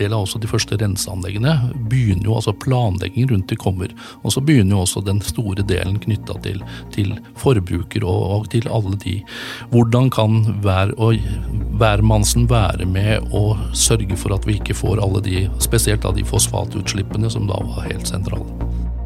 del 0.00 0.14
av 0.16 0.28
de 0.40 0.50
første 0.50 0.78
renseanleggene, 0.80 1.54
begynner 1.90 2.28
jo 2.28 2.36
altså 2.38 2.54
planleggingen 2.64 3.34
rundt 3.34 3.52
de 3.52 3.58
kommer. 3.60 3.92
Og 4.24 4.34
så 4.34 4.42
begynner 4.44 4.76
jo 4.76 4.84
også 4.84 5.04
den 5.06 5.20
store 5.24 5.64
delen 5.66 6.00
knytta 6.02 6.38
til, 6.44 6.62
til, 6.94 7.14
forbruker 7.40 8.04
og, 8.04 8.24
og, 8.34 8.48
til 8.52 8.68
alle 8.72 8.96
de. 9.04 9.18
Hvordan 9.74 10.10
kan 10.14 10.40
hver 10.64 10.94
og 11.00 11.20
hvermannsen 11.80 12.48
være 12.50 12.88
med 12.88 13.30
og 13.36 13.60
sørge 13.76 14.16
for 14.18 14.34
at 14.36 14.46
vi 14.48 14.58
ikke 14.58 14.76
får 14.76 15.02
alle 15.04 15.22
de, 15.24 15.44
spesielt 15.62 16.04
av 16.08 16.16
de 16.16 16.26
fosfatutslippene 16.26 17.30
som 17.32 17.48
da 17.50 17.60
var 17.70 17.88
helt 17.88 18.08
sentrale. 18.08 18.46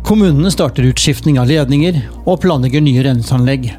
Kommunene 0.05 0.51
starter 0.53 0.85
utskiftning 0.91 1.39
av 1.41 1.49
ledninger 1.49 2.03
og 2.27 2.43
planlegger 2.43 2.83
nye 2.85 3.07
renseanlegg. 3.07 3.71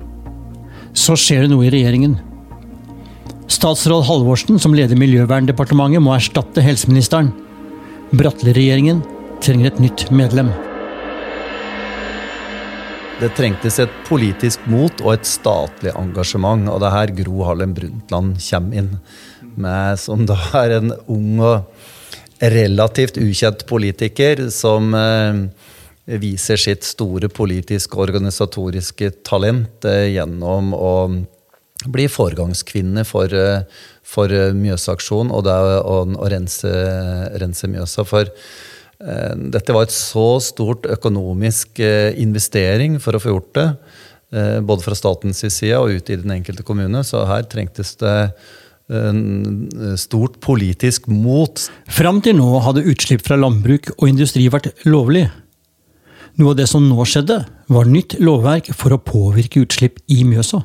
Så 0.96 1.18
skjer 1.20 1.46
det 1.46 1.52
noe 1.52 1.68
i 1.68 1.74
regjeringen. 1.74 2.16
Statsråd 3.48 4.08
Halvorsen, 4.08 4.58
som 4.60 4.74
leder 4.74 4.98
Miljøverndepartementet, 4.98 6.02
må 6.02 6.16
erstatte 6.16 6.64
helseministeren. 6.66 7.30
Bratteli-regjeringen 8.16 9.04
trenger 9.44 9.70
et 9.70 9.82
nytt 9.84 10.08
medlem. 10.10 10.50
Det 13.22 13.30
trengtes 13.38 13.78
et 13.80 13.94
politisk 14.10 14.66
mot 14.68 15.04
og 15.06 15.14
et 15.14 15.30
statlig 15.30 15.94
engasjement, 15.96 16.66
og 16.68 16.82
det 16.82 16.90
er 16.90 16.96
her 16.98 17.14
Gro 17.22 17.46
Harlem 17.48 17.76
Brundtland 17.78 18.42
kommer 18.50 18.82
inn. 18.82 18.90
Med, 19.56 20.02
som 20.02 20.26
da 20.28 20.36
er 20.66 20.80
en 20.80 20.96
ung 21.06 21.38
og 21.40 22.42
relativt 22.42 23.22
ukjent 23.22 23.64
politiker 23.70 24.42
som 24.52 24.90
eh, 24.98 25.46
viser 26.20 26.60
sitt 26.60 26.84
store 26.84 27.30
politiske 27.32 27.96
og 27.96 28.10
organisatoriske 28.10 29.14
talent 29.24 29.88
eh, 29.88 30.10
gjennom 30.18 30.74
å 30.76 30.92
bli 31.84 32.08
foregangskvinne 32.10 33.04
for, 33.08 33.32
eh, 33.34 33.64
for 34.06 34.32
eh, 34.32 34.54
Mjøsaksjonen 34.56 35.34
og 35.36 35.46
det 35.48 35.56
å, 35.56 36.00
å 36.08 36.32
rense, 36.32 36.72
rense, 37.42 37.70
Mjøsa. 37.70 38.06
For 38.08 38.30
eh, 38.30 39.34
dette 39.54 39.76
var 39.76 39.88
et 39.88 39.96
så 39.96 40.28
stort 40.44 40.88
økonomisk 40.90 41.82
eh, 41.84 42.14
investering 42.22 43.00
for 43.04 43.18
å 43.18 43.24
få 43.24 43.36
gjort 43.36 43.56
det. 43.60 43.70
Eh, 44.36 44.60
både 44.66 44.86
fra 44.88 44.98
statens 44.98 45.44
side 45.46 45.80
og 45.80 45.98
ut 45.98 46.14
i 46.14 46.20
den 46.22 46.38
enkelte 46.40 46.66
kommune. 46.66 47.04
Så 47.08 47.26
her 47.30 47.48
trengtes 47.50 47.98
det 48.02 48.20
stort 49.98 50.36
politisk 50.46 51.08
mot. 51.10 51.58
Fram 51.90 52.20
til 52.22 52.36
nå 52.38 52.60
hadde 52.62 52.84
utslipp 52.86 53.24
fra 53.26 53.34
landbruk 53.34 53.88
og 53.96 54.04
industri 54.12 54.44
vært 54.54 54.68
lovlig. 54.86 55.24
Noe 56.38 56.52
av 56.54 56.60
det 56.60 56.68
som 56.70 56.86
nå 56.86 57.02
skjedde, 57.10 57.40
var 57.74 57.90
nytt 57.90 58.14
lovverk 58.22 58.70
for 58.78 58.94
å 58.94 59.02
påvirke 59.02 59.64
utslipp 59.66 59.98
i 60.14 60.20
Mjøsa. 60.30 60.62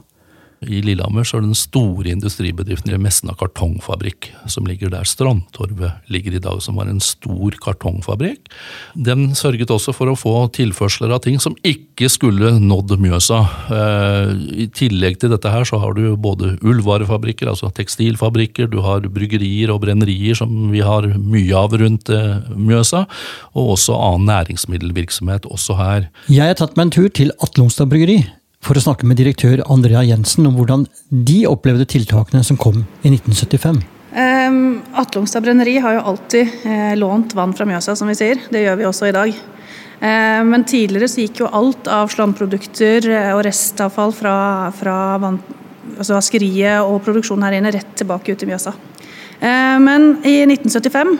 I 0.61 0.83
Lillehammer 0.85 1.25
så 1.25 1.39
er 1.39 1.45
den 1.47 1.57
store 1.57 2.11
industribedriften 2.13 2.93
Mesna 3.01 3.33
kartongfabrikk 3.39 4.27
som 4.51 4.67
ligger 4.69 4.91
der 4.93 5.07
Strandtorvet 5.09 6.11
ligger 6.13 6.35
i 6.37 6.43
dag, 6.43 6.59
som 6.61 6.77
var 6.77 6.91
en 6.91 7.01
stor 7.01 7.55
kartongfabrikk. 7.65 8.51
Den 8.93 9.31
sørget 9.39 9.73
også 9.73 9.95
for 9.97 10.11
å 10.13 10.19
få 10.19 10.35
tilførsler 10.53 11.15
av 11.15 11.23
ting 11.25 11.39
som 11.41 11.57
ikke 11.65 12.11
skulle 12.13 12.53
nådd 12.61 12.93
Mjøsa. 13.01 13.39
Eh, 13.73 14.33
I 14.65 14.67
tillegg 14.77 15.17
til 15.23 15.33
dette 15.33 15.53
her 15.53 15.65
så 15.65 15.81
har 15.81 15.97
du 15.97 16.13
både 16.21 16.59
ullvarefabrikker, 16.61 17.49
altså 17.49 17.71
tekstilfabrikker, 17.73 18.69
du 18.69 18.83
har 18.85 19.09
bryggerier 19.09 19.73
og 19.73 19.81
brennerier 19.87 20.37
som 20.37 20.69
vi 20.75 20.83
har 20.85 21.09
mye 21.17 21.57
av 21.57 21.79
rundt 21.81 22.13
eh, 22.13 22.53
Mjøsa, 22.53 23.07
og 23.55 23.79
også 23.79 23.97
annen 23.97 24.29
næringsmiddelvirksomhet 24.29 25.49
også 25.49 25.79
her. 25.81 26.11
Jeg 26.29 26.53
har 26.53 26.61
tatt 26.61 26.77
meg 26.77 26.91
en 26.91 26.95
tur 26.99 27.09
til 27.17 27.33
Atlongstad 27.41 27.89
bryggeri 27.89 28.21
for 28.65 28.77
å 28.77 28.83
snakke 28.85 29.09
med 29.09 29.19
direktør 29.21 29.63
Andrea 29.73 30.03
Jensen 30.07 30.49
om 30.49 30.59
hvordan 30.59 30.85
de 31.09 31.41
opplevde 31.49 31.89
tiltakene 31.89 32.43
som 32.47 32.59
kom 32.61 32.83
i 33.03 33.13
1975. 33.13 33.81
Um, 34.11 34.81
brenneri 35.43 35.79
har 35.81 35.97
jo 35.97 36.07
alltid 36.13 36.67
eh, 36.67 36.93
lånt 36.99 37.35
vann 37.39 37.55
fra 37.57 37.67
Mjøsa, 37.69 37.95
som 37.97 38.11
vi 38.11 38.19
sier. 38.19 38.43
Det 38.51 38.65
gjør 38.65 38.81
vi 38.81 38.89
også 38.89 39.09
i 39.09 39.15
dag. 39.17 39.41
Eh, 40.01 40.43
men 40.49 40.65
tidligere 40.65 41.09
så 41.09 41.25
gikk 41.25 41.43
jo 41.43 41.51
alt 41.53 41.89
av 41.91 42.11
slammprodukter 42.13 43.09
eh, 43.11 43.33
og 43.35 43.45
restavfall 43.45 44.15
fra, 44.17 44.37
fra 44.77 44.97
vann, 45.21 45.37
altså 45.97 46.17
vaskeriet 46.17 46.81
og 46.85 47.03
produksjonen 47.05 47.45
her 47.47 47.59
inne 47.59 47.75
rett 47.75 47.93
tilbake 48.01 48.33
ut 48.33 48.45
i 48.45 48.49
Mjøsa. 48.49 48.73
Eh, 49.41 49.77
men 49.85 50.15
i 50.25 50.41
1975 50.49 51.15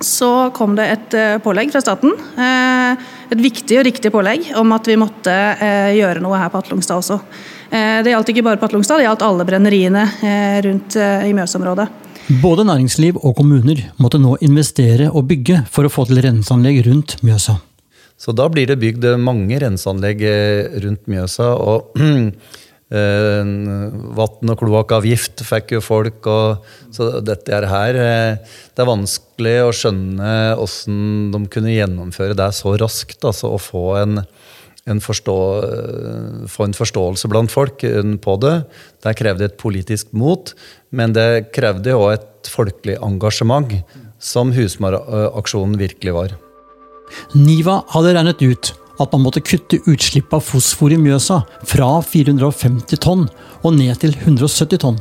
så 0.00 0.50
kom 0.54 0.76
det 0.76 0.86
et 0.92 1.14
eh, 1.16 1.36
pålegg 1.42 1.72
fra 1.72 1.80
staten. 1.80 2.12
Eh, 2.12 3.04
et 3.32 3.42
viktig 3.42 3.78
og 3.80 3.86
riktig 3.88 4.12
pålegg 4.14 4.50
om 4.58 4.74
at 4.76 4.88
vi 4.88 4.98
måtte 5.00 5.32
eh, 5.32 5.92
gjøre 5.96 6.22
noe 6.24 6.38
her 6.40 6.50
på 6.52 6.60
Atlungstad 6.62 7.00
også. 7.02 7.20
Det 7.66 8.12
gjaldt 8.12 8.28
ikke 8.30 8.44
bare 8.46 8.60
på 8.60 8.68
Atlungstad, 8.68 9.00
det 9.00 9.08
gjaldt 9.08 9.24
alle 9.26 9.44
brenneriene 9.44 10.04
rundt 10.62 10.94
i 11.26 11.32
Mjøsområdet. 11.34 11.88
Både 12.38 12.62
næringsliv 12.68 13.18
og 13.18 13.34
kommuner 13.40 13.80
måtte 13.98 14.20
nå 14.22 14.36
investere 14.46 15.08
og 15.10 15.26
bygge 15.32 15.64
for 15.74 15.88
å 15.88 15.90
få 15.90 16.04
til 16.06 16.22
renseanlegg 16.22 16.78
rundt 16.86 17.16
Mjøsa. 17.26 17.56
Så 18.22 18.30
da 18.38 18.46
blir 18.54 18.70
det 18.70 18.78
bygd 18.78 19.08
mange 19.18 19.58
renseanlegg 19.64 20.22
rundt 20.86 21.10
Mjøsa. 21.10 21.50
og 21.58 21.98
Eh, 22.86 23.42
Vann 24.14 24.52
og 24.52 24.60
kloakkavgift 24.60 25.42
fikk 25.46 25.74
jo 25.76 25.82
folk. 25.82 26.26
Og, 26.30 26.66
så 26.94 27.16
dette 27.24 27.62
her 27.66 27.98
eh, 27.98 28.58
Det 28.74 28.84
er 28.84 28.92
vanskelig 28.92 29.56
å 29.64 29.72
skjønne 29.74 30.34
hvordan 30.60 31.32
de 31.34 31.42
kunne 31.52 31.74
gjennomføre 31.74 32.38
det 32.38 32.52
så 32.54 32.76
raskt. 32.78 33.18
Altså 33.26 33.50
å 33.56 33.60
få 33.62 33.84
en, 34.02 34.22
en, 34.86 35.02
forstå, 35.02 35.36
eh, 35.66 36.46
få 36.52 36.68
en 36.68 36.78
forståelse 36.78 37.32
blant 37.32 37.52
folk 37.52 37.82
på 37.82 38.38
det. 38.46 38.56
Det 39.02 39.18
krevde 39.18 39.50
et 39.50 39.60
politisk 39.60 40.14
mot, 40.14 40.54
men 40.94 41.16
det 41.16 41.50
krevde 41.56 41.98
òg 41.98 42.10
et 42.14 42.50
folkelig 42.50 43.00
engasjement, 43.02 43.72
som 44.22 44.54
Husmaraksjonen 44.54 45.74
virkelig 45.80 46.14
var. 46.14 46.36
NIVA 47.34 47.80
hadde 47.92 48.14
regnet 48.16 48.42
ut 48.42 48.70
at 49.02 49.12
man 49.12 49.24
måtte 49.26 49.42
kutte 49.44 49.80
utslipp 49.90 50.32
av 50.36 50.44
fosfor 50.46 50.94
i 50.94 51.00
Mjøsa 51.00 51.42
fra 51.68 51.90
450 52.02 53.02
tonn 53.02 53.26
og 53.62 53.76
ned 53.76 54.00
til 54.02 54.16
170 54.16 54.82
tonn. 54.84 54.98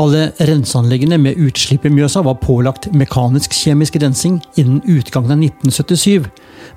Alle 0.00 0.30
renseanleggene 0.38 1.18
med 1.20 1.40
utslipp 1.42 1.84
i 1.84 1.92
Mjøsa 1.92 2.22
var 2.24 2.38
pålagt 2.40 2.88
mekanisk-kjemisk 2.96 3.98
rensing 4.00 4.38
innen 4.60 4.80
utgangen 4.88 5.34
av 5.34 5.42
1977, 5.42 6.30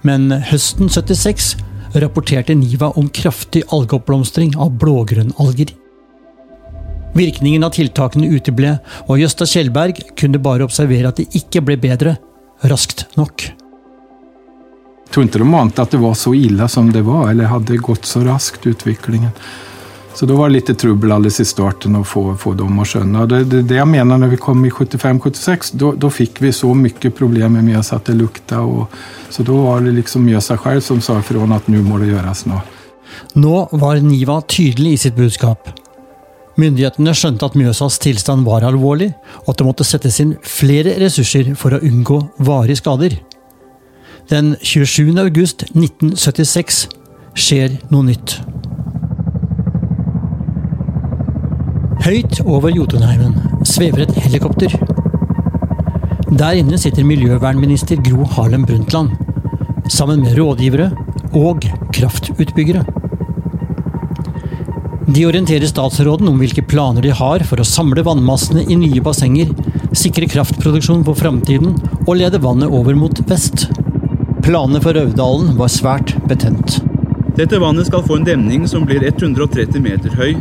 men 0.04 0.34
høsten 0.50 0.92
76 0.92 1.54
rapporterte 2.02 2.58
NIVA 2.58 2.92
om 3.00 3.08
kraftig 3.14 3.64
algeoppblomstring 3.72 4.58
av 4.60 4.74
blågrønnalger. 4.82 5.72
Virkningen 7.14 7.64
av 7.64 7.76
tiltakene 7.76 8.32
uteble, 8.34 8.80
og 9.06 9.22
Jøsta 9.22 9.46
Kjellberg 9.48 10.02
kunne 10.18 10.42
bare 10.42 10.66
observere 10.66 11.14
at 11.14 11.22
det 11.22 11.30
ikke 11.38 11.62
ble 11.62 11.78
bedre 11.78 12.18
raskt 12.66 13.06
nok 13.20 13.52
tror 15.14 15.28
ikke 15.28 15.44
de 15.44 15.54
ante 15.60 15.84
at 15.84 15.94
det 15.94 16.02
var 16.02 16.18
så 16.18 16.34
ille 16.34 16.68
som 16.72 16.90
det 16.92 17.04
var 17.06 17.30
eller 17.32 17.52
hadde 17.52 17.78
gått 17.84 18.10
så 18.10 18.24
raskt 18.26 18.66
utviklingen. 18.70 19.32
Så 20.14 20.26
da 20.30 20.36
var 20.38 20.50
det 20.50 20.60
litt 20.60 20.80
trubbel 20.80 21.12
alldeles 21.12 21.40
i 21.42 21.46
starten 21.46 21.96
å 21.98 22.04
få, 22.06 22.36
få 22.38 22.54
dem 22.54 22.78
å 22.78 22.86
skjønne. 22.86 23.26
Det, 23.30 23.40
det, 23.50 23.62
det 23.70 23.80
jeg 23.80 23.90
mener 23.90 24.20
når 24.22 24.36
vi 24.36 24.42
kom 24.42 24.62
i 24.66 24.70
75-76, 24.70 25.74
da 25.74 26.12
fikk 26.14 26.44
vi 26.44 26.52
så 26.54 26.70
mye 26.78 27.12
problemer 27.18 27.58
med 27.58 27.72
Mjøsa 27.72 27.98
at 27.98 28.12
det 28.12 28.20
lukta. 28.20 28.62
Og, 28.62 28.94
så 29.34 29.46
da 29.48 29.58
var 29.58 29.82
det 29.82 29.96
liksom 29.98 30.26
Mjøsa 30.28 30.60
själv 30.62 30.86
som 30.86 31.02
sa 31.02 31.18
ifrån 31.22 31.58
at 31.58 31.70
nå 31.72 31.82
må 31.88 31.98
det 32.02 32.12
gjøres 32.12 32.46
noe. 32.52 32.62
Nå 33.42 33.56
var 33.82 34.02
Niva 34.06 34.38
tydelig 34.46 34.94
i 34.94 35.02
sitt 35.08 35.18
budskap. 35.18 35.74
Myndighetene 36.62 37.16
skjønte 37.18 37.50
at 37.50 37.58
Mjøsas 37.58 37.98
tilstand 38.02 38.46
var 38.46 38.66
alvorlig, 38.68 39.10
og 39.48 39.56
at 39.56 39.62
det 39.62 39.66
måtte 39.66 39.88
settes 39.88 40.20
inn 40.22 40.36
flere 40.46 40.94
ressurser 41.02 41.56
for 41.58 41.74
å 41.74 41.82
unngå 41.82 42.20
varige 42.46 42.78
skader. 42.84 43.18
Den 44.32 44.56
27. 44.64 45.18
august 45.20 45.66
1976 45.76 46.86
skjer 47.36 47.74
noe 47.92 48.06
nytt. 48.08 48.38
Høyt 52.06 52.40
over 52.48 52.72
Jotunheimen 52.72 53.36
svever 53.68 54.06
et 54.06 54.16
helikopter. 54.24 54.72
Der 56.40 56.56
inne 56.56 56.80
sitter 56.80 57.04
miljøvernminister 57.04 58.00
Gro 58.06 58.24
Harlem 58.38 58.64
Brundtland, 58.70 59.12
sammen 59.92 60.24
med 60.24 60.40
rådgivere 60.40 60.94
og 61.36 61.68
kraftutbyggere. 61.92 62.88
De 65.14 65.28
orienterer 65.28 65.68
statsråden 65.68 66.32
om 66.32 66.40
hvilke 66.40 66.64
planer 66.64 67.04
de 67.04 67.12
har 67.12 67.44
for 67.44 67.60
å 67.60 67.68
samle 67.68 68.08
vannmassene 68.08 68.64
i 68.72 68.80
nye 68.80 69.04
bassenger, 69.04 69.52
sikre 69.92 70.32
kraftproduksjon 70.32 71.04
for 71.04 71.20
framtiden 71.20 71.76
og 72.06 72.16
lede 72.24 72.40
vannet 72.42 72.72
over 72.72 72.96
mot 72.96 73.20
vest. 73.28 73.68
Planene 74.44 74.82
for 74.84 74.92
Røvdalen 74.92 75.54
var 75.56 75.70
svært 75.72 76.10
betent. 76.28 76.82
Dette 77.38 77.56
vannet 77.64 77.88
skal 77.88 78.02
få 78.04 78.18
en 78.20 78.26
demning 78.28 78.66
som 78.68 78.84
blir 78.84 79.06
130 79.08 79.80
meter 79.80 80.18
høy. 80.20 80.34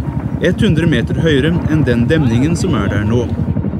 100 0.42 0.88
meter 0.90 1.20
høyere 1.22 1.52
enn 1.70 1.84
den 1.86 2.02
demningen 2.10 2.56
som 2.58 2.74
er 2.74 2.88
der 2.90 3.04
nå. 3.06 3.28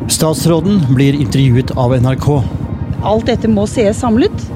Statsråden 0.07 0.79
blir 0.95 1.19
intervjuet 1.19 1.73
av 1.75 1.97
NRK. 2.05 2.29
Alt 3.02 3.26
dette 3.33 3.50
må 3.50 3.67
sees 3.67 3.99
samlet. 3.99 4.47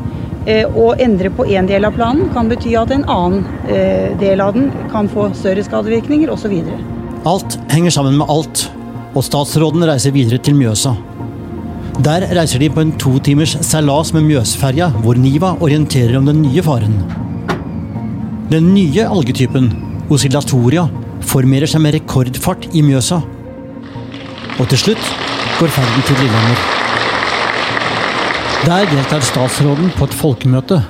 Eh, 0.46 0.70
å 0.70 0.92
endre 1.02 1.34
på 1.34 1.48
én 1.50 1.66
del 1.66 1.88
av 1.88 1.98
planen 1.98 2.30
kan 2.30 2.46
bety 2.46 2.76
at 2.78 2.94
en 2.94 3.02
annen 3.10 3.42
eh, 3.66 4.14
del 4.22 4.44
av 4.44 4.54
den 4.54 4.70
kan 4.94 5.10
få 5.10 5.32
større 5.34 5.66
skadevirkninger 5.66 6.30
osv. 6.30 6.60
Alt 7.26 7.58
henger 7.74 7.98
sammen 7.98 8.14
med 8.22 8.30
alt, 8.30 8.68
og 9.18 9.26
statsråden 9.26 9.82
reiser 9.90 10.14
videre 10.14 10.38
til 10.38 10.54
Mjøsa. 10.62 10.94
Der 12.04 12.26
reiser 12.36 12.60
de 12.60 12.68
på 12.68 12.82
en 12.84 12.92
to 13.00 13.14
timers 13.24 13.54
seilas 13.64 14.12
med 14.12 14.26
Mjøsferja, 14.26 14.90
hvor 15.00 15.16
Niva 15.16 15.54
orienterer 15.64 16.18
om 16.18 16.26
den 16.28 16.42
nye 16.44 16.62
faren. 16.62 16.98
Den 18.50 18.74
nye 18.74 19.06
algetypen, 19.08 19.70
oscillatoria, 20.12 20.84
formerer 21.24 21.70
seg 21.70 21.80
med 21.82 21.96
rekordfart 21.96 22.68
i 22.76 22.82
Mjøsa. 22.84 23.22
Og 24.60 24.68
til 24.68 24.82
slutt 24.82 25.08
går 25.56 25.72
ferden 25.72 26.04
til 26.04 26.20
Lillehammer. 26.20 26.60
Der 28.66 28.92
deltar 28.92 29.24
statsråden 29.24 29.90
på 29.96 30.10
et 30.10 30.20
folkemøte. 30.20 30.82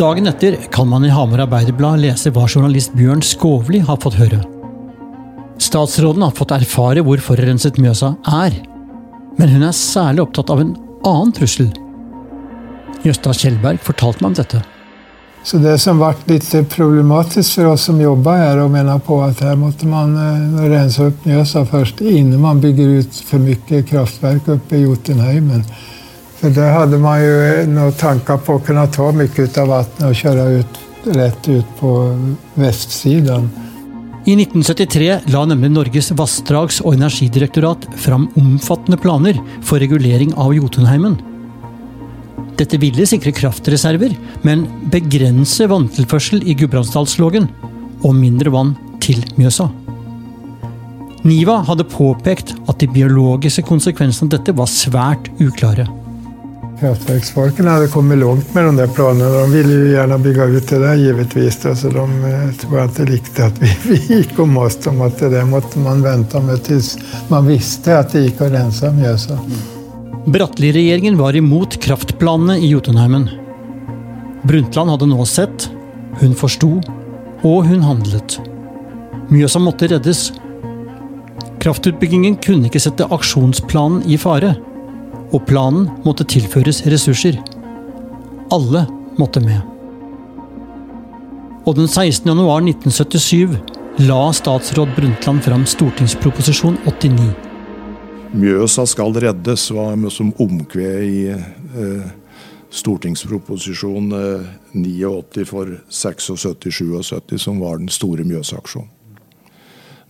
Dagen 0.00 0.26
etter 0.26 0.58
kan 0.74 0.90
man 0.90 1.06
i 1.06 1.14
Hamar 1.14 1.46
Arbeiderblad 1.46 2.02
lese 2.02 2.34
hva 2.34 2.48
journalist 2.48 2.96
Bjørn 2.98 3.22
Skovli 3.22 3.84
har 3.84 4.02
fått 4.02 4.18
høre. 4.18 4.42
Statsråden 5.62 6.24
har 6.26 6.34
fått 6.34 6.54
erfare 6.56 7.04
hvor 7.06 7.22
forurenset 7.22 7.78
Mjøsa 7.78 8.16
er. 8.42 8.73
Men 9.38 9.50
hun 9.50 9.64
er 9.66 9.74
særlig 9.76 10.22
opptatt 10.24 10.52
av 10.54 10.62
en 10.62 10.76
annen 11.04 11.34
trussel. 11.34 11.72
Jøsta 13.04 13.34
Kjellberg 13.36 13.82
fortalte 13.84 14.24
meg 14.24 14.32
om 14.32 14.38
dette. 14.38 14.62
Så 15.44 15.58
det 15.60 15.74
som 15.82 15.98
ble 16.00 16.14
litt 16.30 16.46
problematisk 16.72 17.58
for 17.58 17.74
oss 17.74 17.82
som 17.90 17.98
jobba 18.00 18.36
her, 18.38 18.62
og 18.62 18.70
mener 18.72 19.02
på 19.04 19.18
at 19.20 19.42
her 19.44 19.58
måtte 19.60 19.84
man 19.84 20.14
eh, 20.16 20.62
rense 20.72 21.04
opp 21.04 21.26
Mjøsa 21.28 21.66
først, 21.68 22.00
innen 22.00 22.40
man 22.40 22.62
bygger 22.62 23.02
ut 23.02 23.18
for 23.28 23.44
mye 23.44 23.82
kraftverk 23.84 24.48
oppe 24.54 24.78
i 24.78 24.86
Jotunheimen. 24.86 25.66
For 26.38 26.54
der 26.54 26.72
hadde 26.72 26.96
man 27.02 27.20
jo 27.20 27.34
noen 27.74 27.98
tanker 28.00 28.40
på 28.40 28.56
å 28.56 28.64
kunne 28.64 28.86
ta 28.92 29.10
mye 29.12 29.28
ut 29.36 29.60
av 29.60 29.68
vannet 29.68 30.02
og 30.08 30.16
kjøre 30.16 30.48
ut, 30.62 30.80
rett 31.12 31.50
ut 31.50 31.76
på 31.76 31.92
vestsiden. 32.56 33.50
I 34.24 34.32
1973 34.38 35.18
la 35.34 35.42
nemlig 35.44 35.68
Norges 35.74 36.06
vassdrags- 36.16 36.80
og 36.80 36.94
energidirektorat 36.96 37.82
fram 38.00 38.24
omfattende 38.40 38.96
planer 38.96 39.36
for 39.60 39.82
regulering 39.82 40.30
av 40.40 40.54
Jotunheimen. 40.56 41.18
Dette 42.56 42.78
ville 42.80 43.04
sikre 43.04 43.34
kraftreserver, 43.36 44.14
men 44.46 44.64
begrense 44.88 45.68
vanntilførsel 45.68 46.40
i 46.40 46.54
Gudbrandsdalslågen 46.56 47.50
og 48.00 48.14
mindre 48.16 48.54
vann 48.54 48.72
til 49.04 49.20
Mjøsa. 49.36 49.68
Niva 51.28 51.58
hadde 51.68 51.84
påpekt 51.92 52.54
at 52.64 52.80
de 52.80 52.88
biologiske 52.96 53.66
konsekvensene 53.68 54.30
av 54.30 54.38
dette 54.38 54.56
var 54.56 54.72
svært 54.72 55.28
uklare. 55.36 55.84
Kraftverksfolkene 56.80 57.70
hadde 57.70 57.88
kommet 57.88 58.18
langt 58.18 58.54
med 58.54 58.74
de 58.74 58.88
planene. 58.88 59.28
De 59.30 59.50
ville 59.52 59.74
jo 59.74 59.90
gjerne 59.92 60.16
bygge 60.18 60.46
ut 60.56 60.68
det 60.68 60.80
der, 60.82 60.96
givetvis. 60.98 61.58
Så 61.62 61.90
de 61.94 62.06
eh, 62.30 62.48
tror 62.58 62.80
jeg 62.80 62.90
ikke 62.90 63.06
likte 63.12 63.46
at 63.46 63.60
vi, 63.62 63.70
vi 63.92 63.98
gikk 64.08 64.40
om 64.42 64.56
oss 64.58 64.80
om 64.90 65.02
att 65.02 65.18
det 65.18 65.44
måtte 65.44 65.78
man 65.78 66.02
vente 66.02 66.40
med 66.40 66.64
tills 66.64 66.96
man 67.28 67.46
visste 67.46 67.98
at 67.98 68.12
det 68.12 68.24
gikk 68.26 68.40
att 68.40 68.52
rensa 68.52 68.90
Mjøsa. 68.92 69.38
Bratteli-regjeringen 70.26 71.18
var 71.18 71.36
imot 71.36 71.78
kraftplanene 71.84 72.58
i 72.58 72.72
Jotunheimen. 72.72 73.28
Brundtland 74.42 74.90
hadde 74.90 75.08
nå 75.08 75.24
sett, 75.28 75.70
hun 76.20 76.34
forsto, 76.34 76.80
og 77.44 77.68
hun 77.68 77.84
handlet. 77.84 78.40
Mjøsa 79.30 79.62
måtte 79.62 79.88
reddes. 79.92 80.32
Kraftutbyggingen 81.62 82.36
kunne 82.44 82.68
ikke 82.68 82.82
sette 82.82 83.06
aksjonsplanen 83.14 84.02
i 84.10 84.18
fare, 84.20 84.56
og 85.32 85.46
planen 85.48 85.88
måtte 86.04 86.26
tilføres 86.28 86.82
ressurser. 86.90 87.38
Alle 88.52 88.84
måtte 89.18 89.40
med. 89.44 89.62
Og 91.64 91.78
den 91.78 91.88
16. 91.88 92.28
januar 92.28 92.60
1977 92.60 93.56
la 94.04 94.20
statsråd 94.34 94.90
Brundtland 94.96 95.44
fram 95.46 95.64
stortingsproposisjon 95.66 96.76
89. 96.84 97.30
Mjøsa 98.34 98.84
skal 98.90 99.14
reddes 99.22 99.68
var 99.70 99.94
som 100.10 100.32
omkved 100.42 101.04
i 101.06 101.20
eh, 101.30 102.08
stortingsproposisjon 102.74 104.10
eh, 104.18 104.48
89 104.74 105.46
for 105.46 105.70
76-77, 105.88 107.38
som 107.38 107.62
var 107.62 107.78
den 107.78 107.88
store 107.88 108.26
Mjøsaksjonen. 108.26 108.90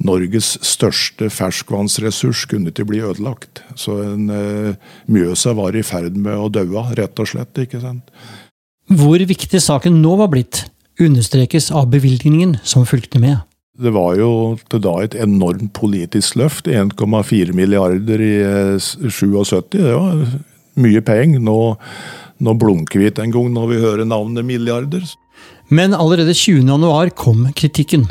Norges 0.02 0.54
største 0.64 1.28
ferskvannsressurs 1.30 2.44
kunne 2.50 2.72
ikke 2.72 2.86
bli 2.88 3.02
ødelagt. 3.04 3.62
Så 3.78 4.00
en, 4.02 4.28
eh, 4.30 4.74
Mjøsa 5.06 5.54
var 5.54 5.76
i 5.76 5.82
ferd 5.82 6.16
med 6.16 6.34
å 6.34 6.50
daue, 6.50 6.94
rett 6.94 7.18
og 7.18 7.28
slett. 7.28 7.54
ikke 7.54 7.80
sant? 7.80 8.10
Hvor 8.90 9.18
viktig 9.18 9.60
saken 9.60 10.02
nå 10.02 10.16
var 10.16 10.28
blitt, 10.28 10.64
understrekes 11.00 11.70
av 11.72 11.90
bevilgningen 11.90 12.58
som 12.62 12.84
fulgte 12.84 13.20
med. 13.20 13.38
Det 13.74 13.90
var 13.90 14.14
jo 14.14 14.56
til 14.70 14.80
da 14.80 14.98
et 15.02 15.14
enormt 15.14 15.72
politisk 15.74 16.36
løft. 16.36 16.68
1,4 16.68 17.52
milliarder 17.52 18.20
i 18.22 18.78
77. 18.78 19.74
Eh, 19.74 19.82
det 19.82 19.94
var 19.94 20.26
mye 20.76 21.00
penger. 21.00 21.40
Nå, 21.40 21.76
nå 22.38 22.54
blunker 22.54 23.00
vi 23.00 23.10
ikke 23.10 23.24
engang 23.26 23.50
når 23.54 23.68
vi 23.72 23.80
hører 23.82 24.04
navnet 24.04 24.46
milliarder. 24.46 25.02
Men 25.70 25.94
allerede 25.94 26.36
20.1 26.36 27.14
kom 27.16 27.48
kritikken. 27.56 28.06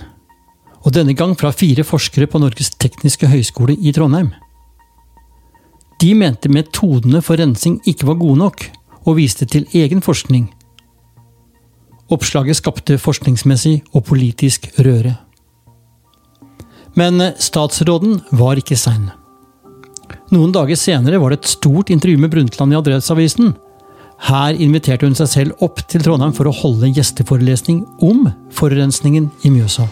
Og 0.84 0.92
denne 0.96 1.16
gang 1.16 1.36
fra 1.40 1.54
fire 1.56 1.86
forskere 1.88 2.28
på 2.28 2.42
Norges 2.44 2.74
tekniske 2.76 3.30
høgskole 3.32 3.76
i 3.80 3.94
Trondheim. 3.96 4.34
De 6.04 6.12
mente 6.20 6.52
metodene 6.52 7.22
for 7.24 7.40
rensing 7.40 7.78
ikke 7.88 8.10
var 8.10 8.20
gode 8.20 8.42
nok, 8.42 8.66
og 9.08 9.18
viste 9.20 9.48
til 9.48 9.68
egen 9.76 10.04
forskning. 10.04 10.50
Oppslaget 12.12 12.60
skapte 12.60 13.00
forskningsmessig 13.00 13.78
og 13.94 14.04
politisk 14.10 14.68
røre. 14.84 15.16
Men 17.00 17.22
eh, 17.24 17.38
statsråden 17.40 18.20
var 18.38 18.60
ikke 18.60 18.78
sein. 18.78 19.10
Noen 20.34 20.54
dager 20.54 20.78
senere 20.78 21.20
var 21.22 21.34
det 21.34 21.42
et 21.42 21.54
stort 21.56 21.92
intervju 21.94 22.20
med 22.22 22.34
Brundtland 22.34 22.74
i 22.74 22.80
Adresseavisen. 22.80 23.56
Her 24.28 24.60
inviterte 24.62 25.08
hun 25.08 25.18
seg 25.18 25.32
selv 25.32 25.66
opp 25.66 25.82
til 25.90 26.04
Trondheim 26.06 26.36
for 26.36 26.50
å 26.50 26.56
holde 26.56 26.92
gjesteforelesning 26.94 27.84
om 28.06 28.28
forurensningen 28.54 29.32
i 29.44 29.52
Mjøsa. 29.54 29.88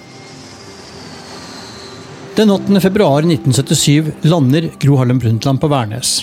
Den 2.36 2.50
8. 2.50 2.82
februar 2.82 3.20
1977 3.20 4.12
lander 4.22 4.70
Gro 4.80 4.96
Harlem 4.98 5.20
Brundtland 5.20 5.60
på 5.60 5.68
Værnes. 5.68 6.22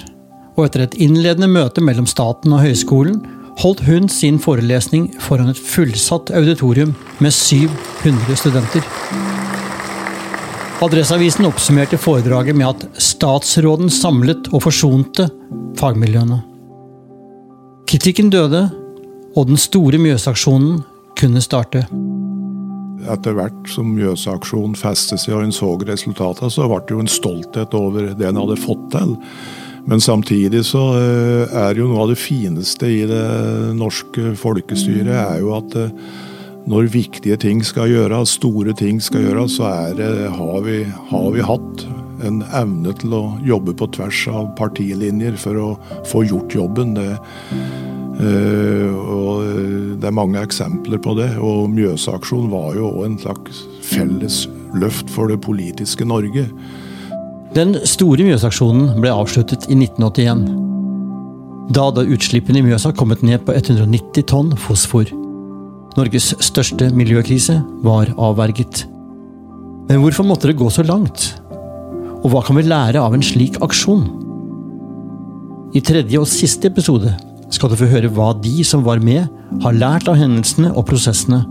Og 0.56 0.64
etter 0.64 0.86
et 0.86 0.96
innledende 1.04 1.50
møte 1.52 1.84
mellom 1.84 2.06
staten 2.08 2.54
og 2.56 2.62
høyskolen 2.64 3.18
holdt 3.60 3.82
hun 3.84 4.08
sin 4.08 4.38
forelesning 4.40 5.10
foran 5.20 5.52
et 5.52 5.60
fullsatt 5.60 6.32
auditorium 6.32 6.94
med 7.20 7.36
700 7.36 8.38
studenter. 8.40 8.88
Adresseavisen 10.80 11.44
oppsummerte 11.44 12.00
foredraget 12.00 12.56
med 12.56 12.70
at 12.70 13.02
statsråden 13.10 13.92
samlet 13.92 14.48
og 14.48 14.64
forsonte 14.64 15.28
fagmiljøene. 15.76 16.40
Kritikken 17.88 18.32
døde, 18.32 18.70
og 19.36 19.52
den 19.52 19.60
store 19.60 20.00
Mjøsaksjonen 20.00 20.80
kunne 21.20 21.44
starte. 21.44 21.84
Etter 23.08 23.36
hvert 23.38 23.70
som 23.72 23.94
Mjøsaksjonen 23.96 24.76
festet 24.78 25.22
seg 25.22 25.36
og 25.36 25.46
en 25.46 25.54
så 25.54 25.72
resultatene, 25.88 26.50
så 26.52 26.68
ble 26.68 26.82
det 26.84 26.96
jo 26.96 27.04
en 27.04 27.10
stolthet 27.10 27.76
over 27.76 28.12
det 28.18 28.28
en 28.28 28.40
hadde 28.42 28.60
fått 28.60 28.90
til. 28.94 29.16
Men 29.88 30.02
samtidig 30.04 30.64
så 30.68 30.82
eh, 30.98 31.54
er 31.56 31.78
jo 31.78 31.88
noe 31.88 32.04
av 32.04 32.10
det 32.12 32.18
fineste 32.20 32.90
i 32.92 33.04
det 33.08 33.28
norske 33.78 34.34
folkestyret 34.36 35.14
er 35.16 35.38
jo 35.40 35.54
at 35.56 35.76
eh, 35.80 35.94
når 36.68 36.90
viktige 36.92 37.38
ting 37.40 37.62
skal 37.64 37.88
gjøres, 37.88 38.34
store 38.36 38.74
ting 38.76 39.00
skal 39.00 39.24
gjøres, 39.24 39.56
så 39.56 39.70
det, 39.96 40.10
har, 40.34 40.58
vi, 40.66 40.82
har 40.84 41.30
vi 41.32 41.46
hatt 41.46 41.86
en 42.26 42.42
evne 42.58 42.92
til 42.98 43.14
å 43.16 43.22
jobbe 43.46 43.72
på 43.78 43.88
tvers 43.96 44.26
av 44.28 44.50
partilinjer 44.58 45.38
for 45.40 45.56
å 45.62 45.68
få 46.10 46.26
gjort 46.28 46.58
jobben. 46.58 46.92
Det, 46.98 47.14
og 48.18 49.44
det 50.00 50.08
er 50.08 50.14
mange 50.14 50.40
eksempler 50.42 50.98
på 51.02 51.14
det. 51.18 51.30
Og 51.38 51.68
Mjøsaksjonen 51.70 52.50
var 52.50 52.74
jo 52.78 52.90
òg 52.90 53.04
en 53.06 53.18
slags 53.22 53.64
felles 53.86 54.46
løft 54.78 55.10
for 55.12 55.30
det 55.30 55.40
politiske 55.44 56.06
Norge. 56.08 56.48
Den 57.56 57.78
store 57.88 58.26
Mjøsaksjonen 58.26 58.98
ble 59.00 59.12
avsluttet 59.14 59.68
i 59.70 59.78
1981. 59.78 60.44
Da 61.72 61.88
hadde 61.88 62.08
utslippene 62.14 62.60
i 62.60 62.66
Mjøsa 62.66 62.92
kommet 62.96 63.22
ned 63.24 63.44
på 63.46 63.54
190 63.56 64.26
tonn 64.28 64.54
fosfor. 64.60 65.08
Norges 65.98 66.30
største 66.44 66.90
miljøkrise 66.94 67.58
var 67.84 68.12
avverget. 68.16 68.84
Men 69.88 70.02
hvorfor 70.02 70.26
måtte 70.28 70.50
det 70.50 70.58
gå 70.60 70.68
så 70.72 70.84
langt? 70.84 71.32
Og 72.22 72.32
hva 72.32 72.42
kan 72.44 72.58
vi 72.58 72.66
lære 72.66 73.00
av 73.00 73.14
en 73.16 73.24
slik 73.24 73.60
aksjon? 73.64 74.04
I 75.76 75.82
tredje 75.84 76.20
og 76.20 76.28
siste 76.28 76.68
episode 76.70 77.12
skal 77.54 77.72
du 77.72 77.78
få 77.80 77.88
høre 77.88 78.10
hva 78.12 78.32
de 78.36 78.64
som 78.66 78.84
var 78.86 79.00
med, 79.04 79.28
har 79.62 79.76
lært 79.76 80.08
av 80.10 80.18
hendelsene 80.20 80.72
og 80.74 80.86
prosessene. 80.90 81.44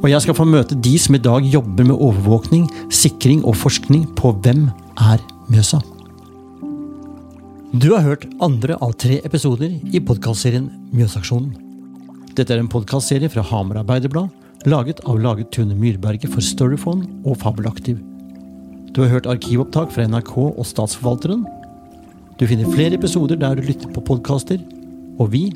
Og 0.00 0.08
jeg 0.08 0.24
skal 0.24 0.36
få 0.36 0.46
møte 0.48 0.78
de 0.80 0.94
som 1.00 1.16
i 1.16 1.20
dag 1.20 1.44
jobber 1.44 1.84
med 1.88 1.96
overvåkning, 1.96 2.66
sikring 2.92 3.42
og 3.44 3.58
forskning 3.60 4.06
på 4.16 4.32
hvem 4.44 4.68
er 4.96 5.20
Mjøsa. 5.52 5.80
Du 7.70 7.92
har 7.92 8.02
hørt 8.02 8.24
andre 8.42 8.74
av 8.82 8.96
tre 8.98 9.20
episoder 9.24 9.70
i 9.70 10.00
podkastserien 10.02 10.70
Mjøsaksjonen. 10.96 11.52
Dette 12.34 12.54
er 12.54 12.62
en 12.62 12.70
podkastserie 12.70 13.30
fra 13.30 13.44
Hamar 13.46 13.82
Arbeiderblad, 13.82 14.32
laget 14.70 15.00
av 15.08 15.20
Laget 15.20 15.52
Tune 15.54 15.76
Myrberget 15.76 16.32
for 16.32 16.44
Storyphone 16.44 17.06
og 17.24 17.38
Fabelaktiv. 17.42 18.00
Du 18.90 19.02
har 19.04 19.12
hørt 19.12 19.28
arkivopptak 19.30 19.92
fra 19.94 20.08
NRK 20.08 20.34
og 20.40 20.66
Statsforvalteren. 20.66 21.44
Du 22.40 22.46
finner 22.48 22.72
flere 22.72 22.96
episoder 22.96 23.38
der 23.38 23.54
du 23.54 23.62
lytter 23.68 23.92
på 23.94 24.02
podkaster. 24.08 24.58
Og 25.20 25.32
vi 25.32 25.52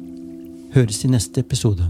høres 0.75 1.05
i 1.05 1.09
neste 1.09 1.41
episode. 1.41 1.89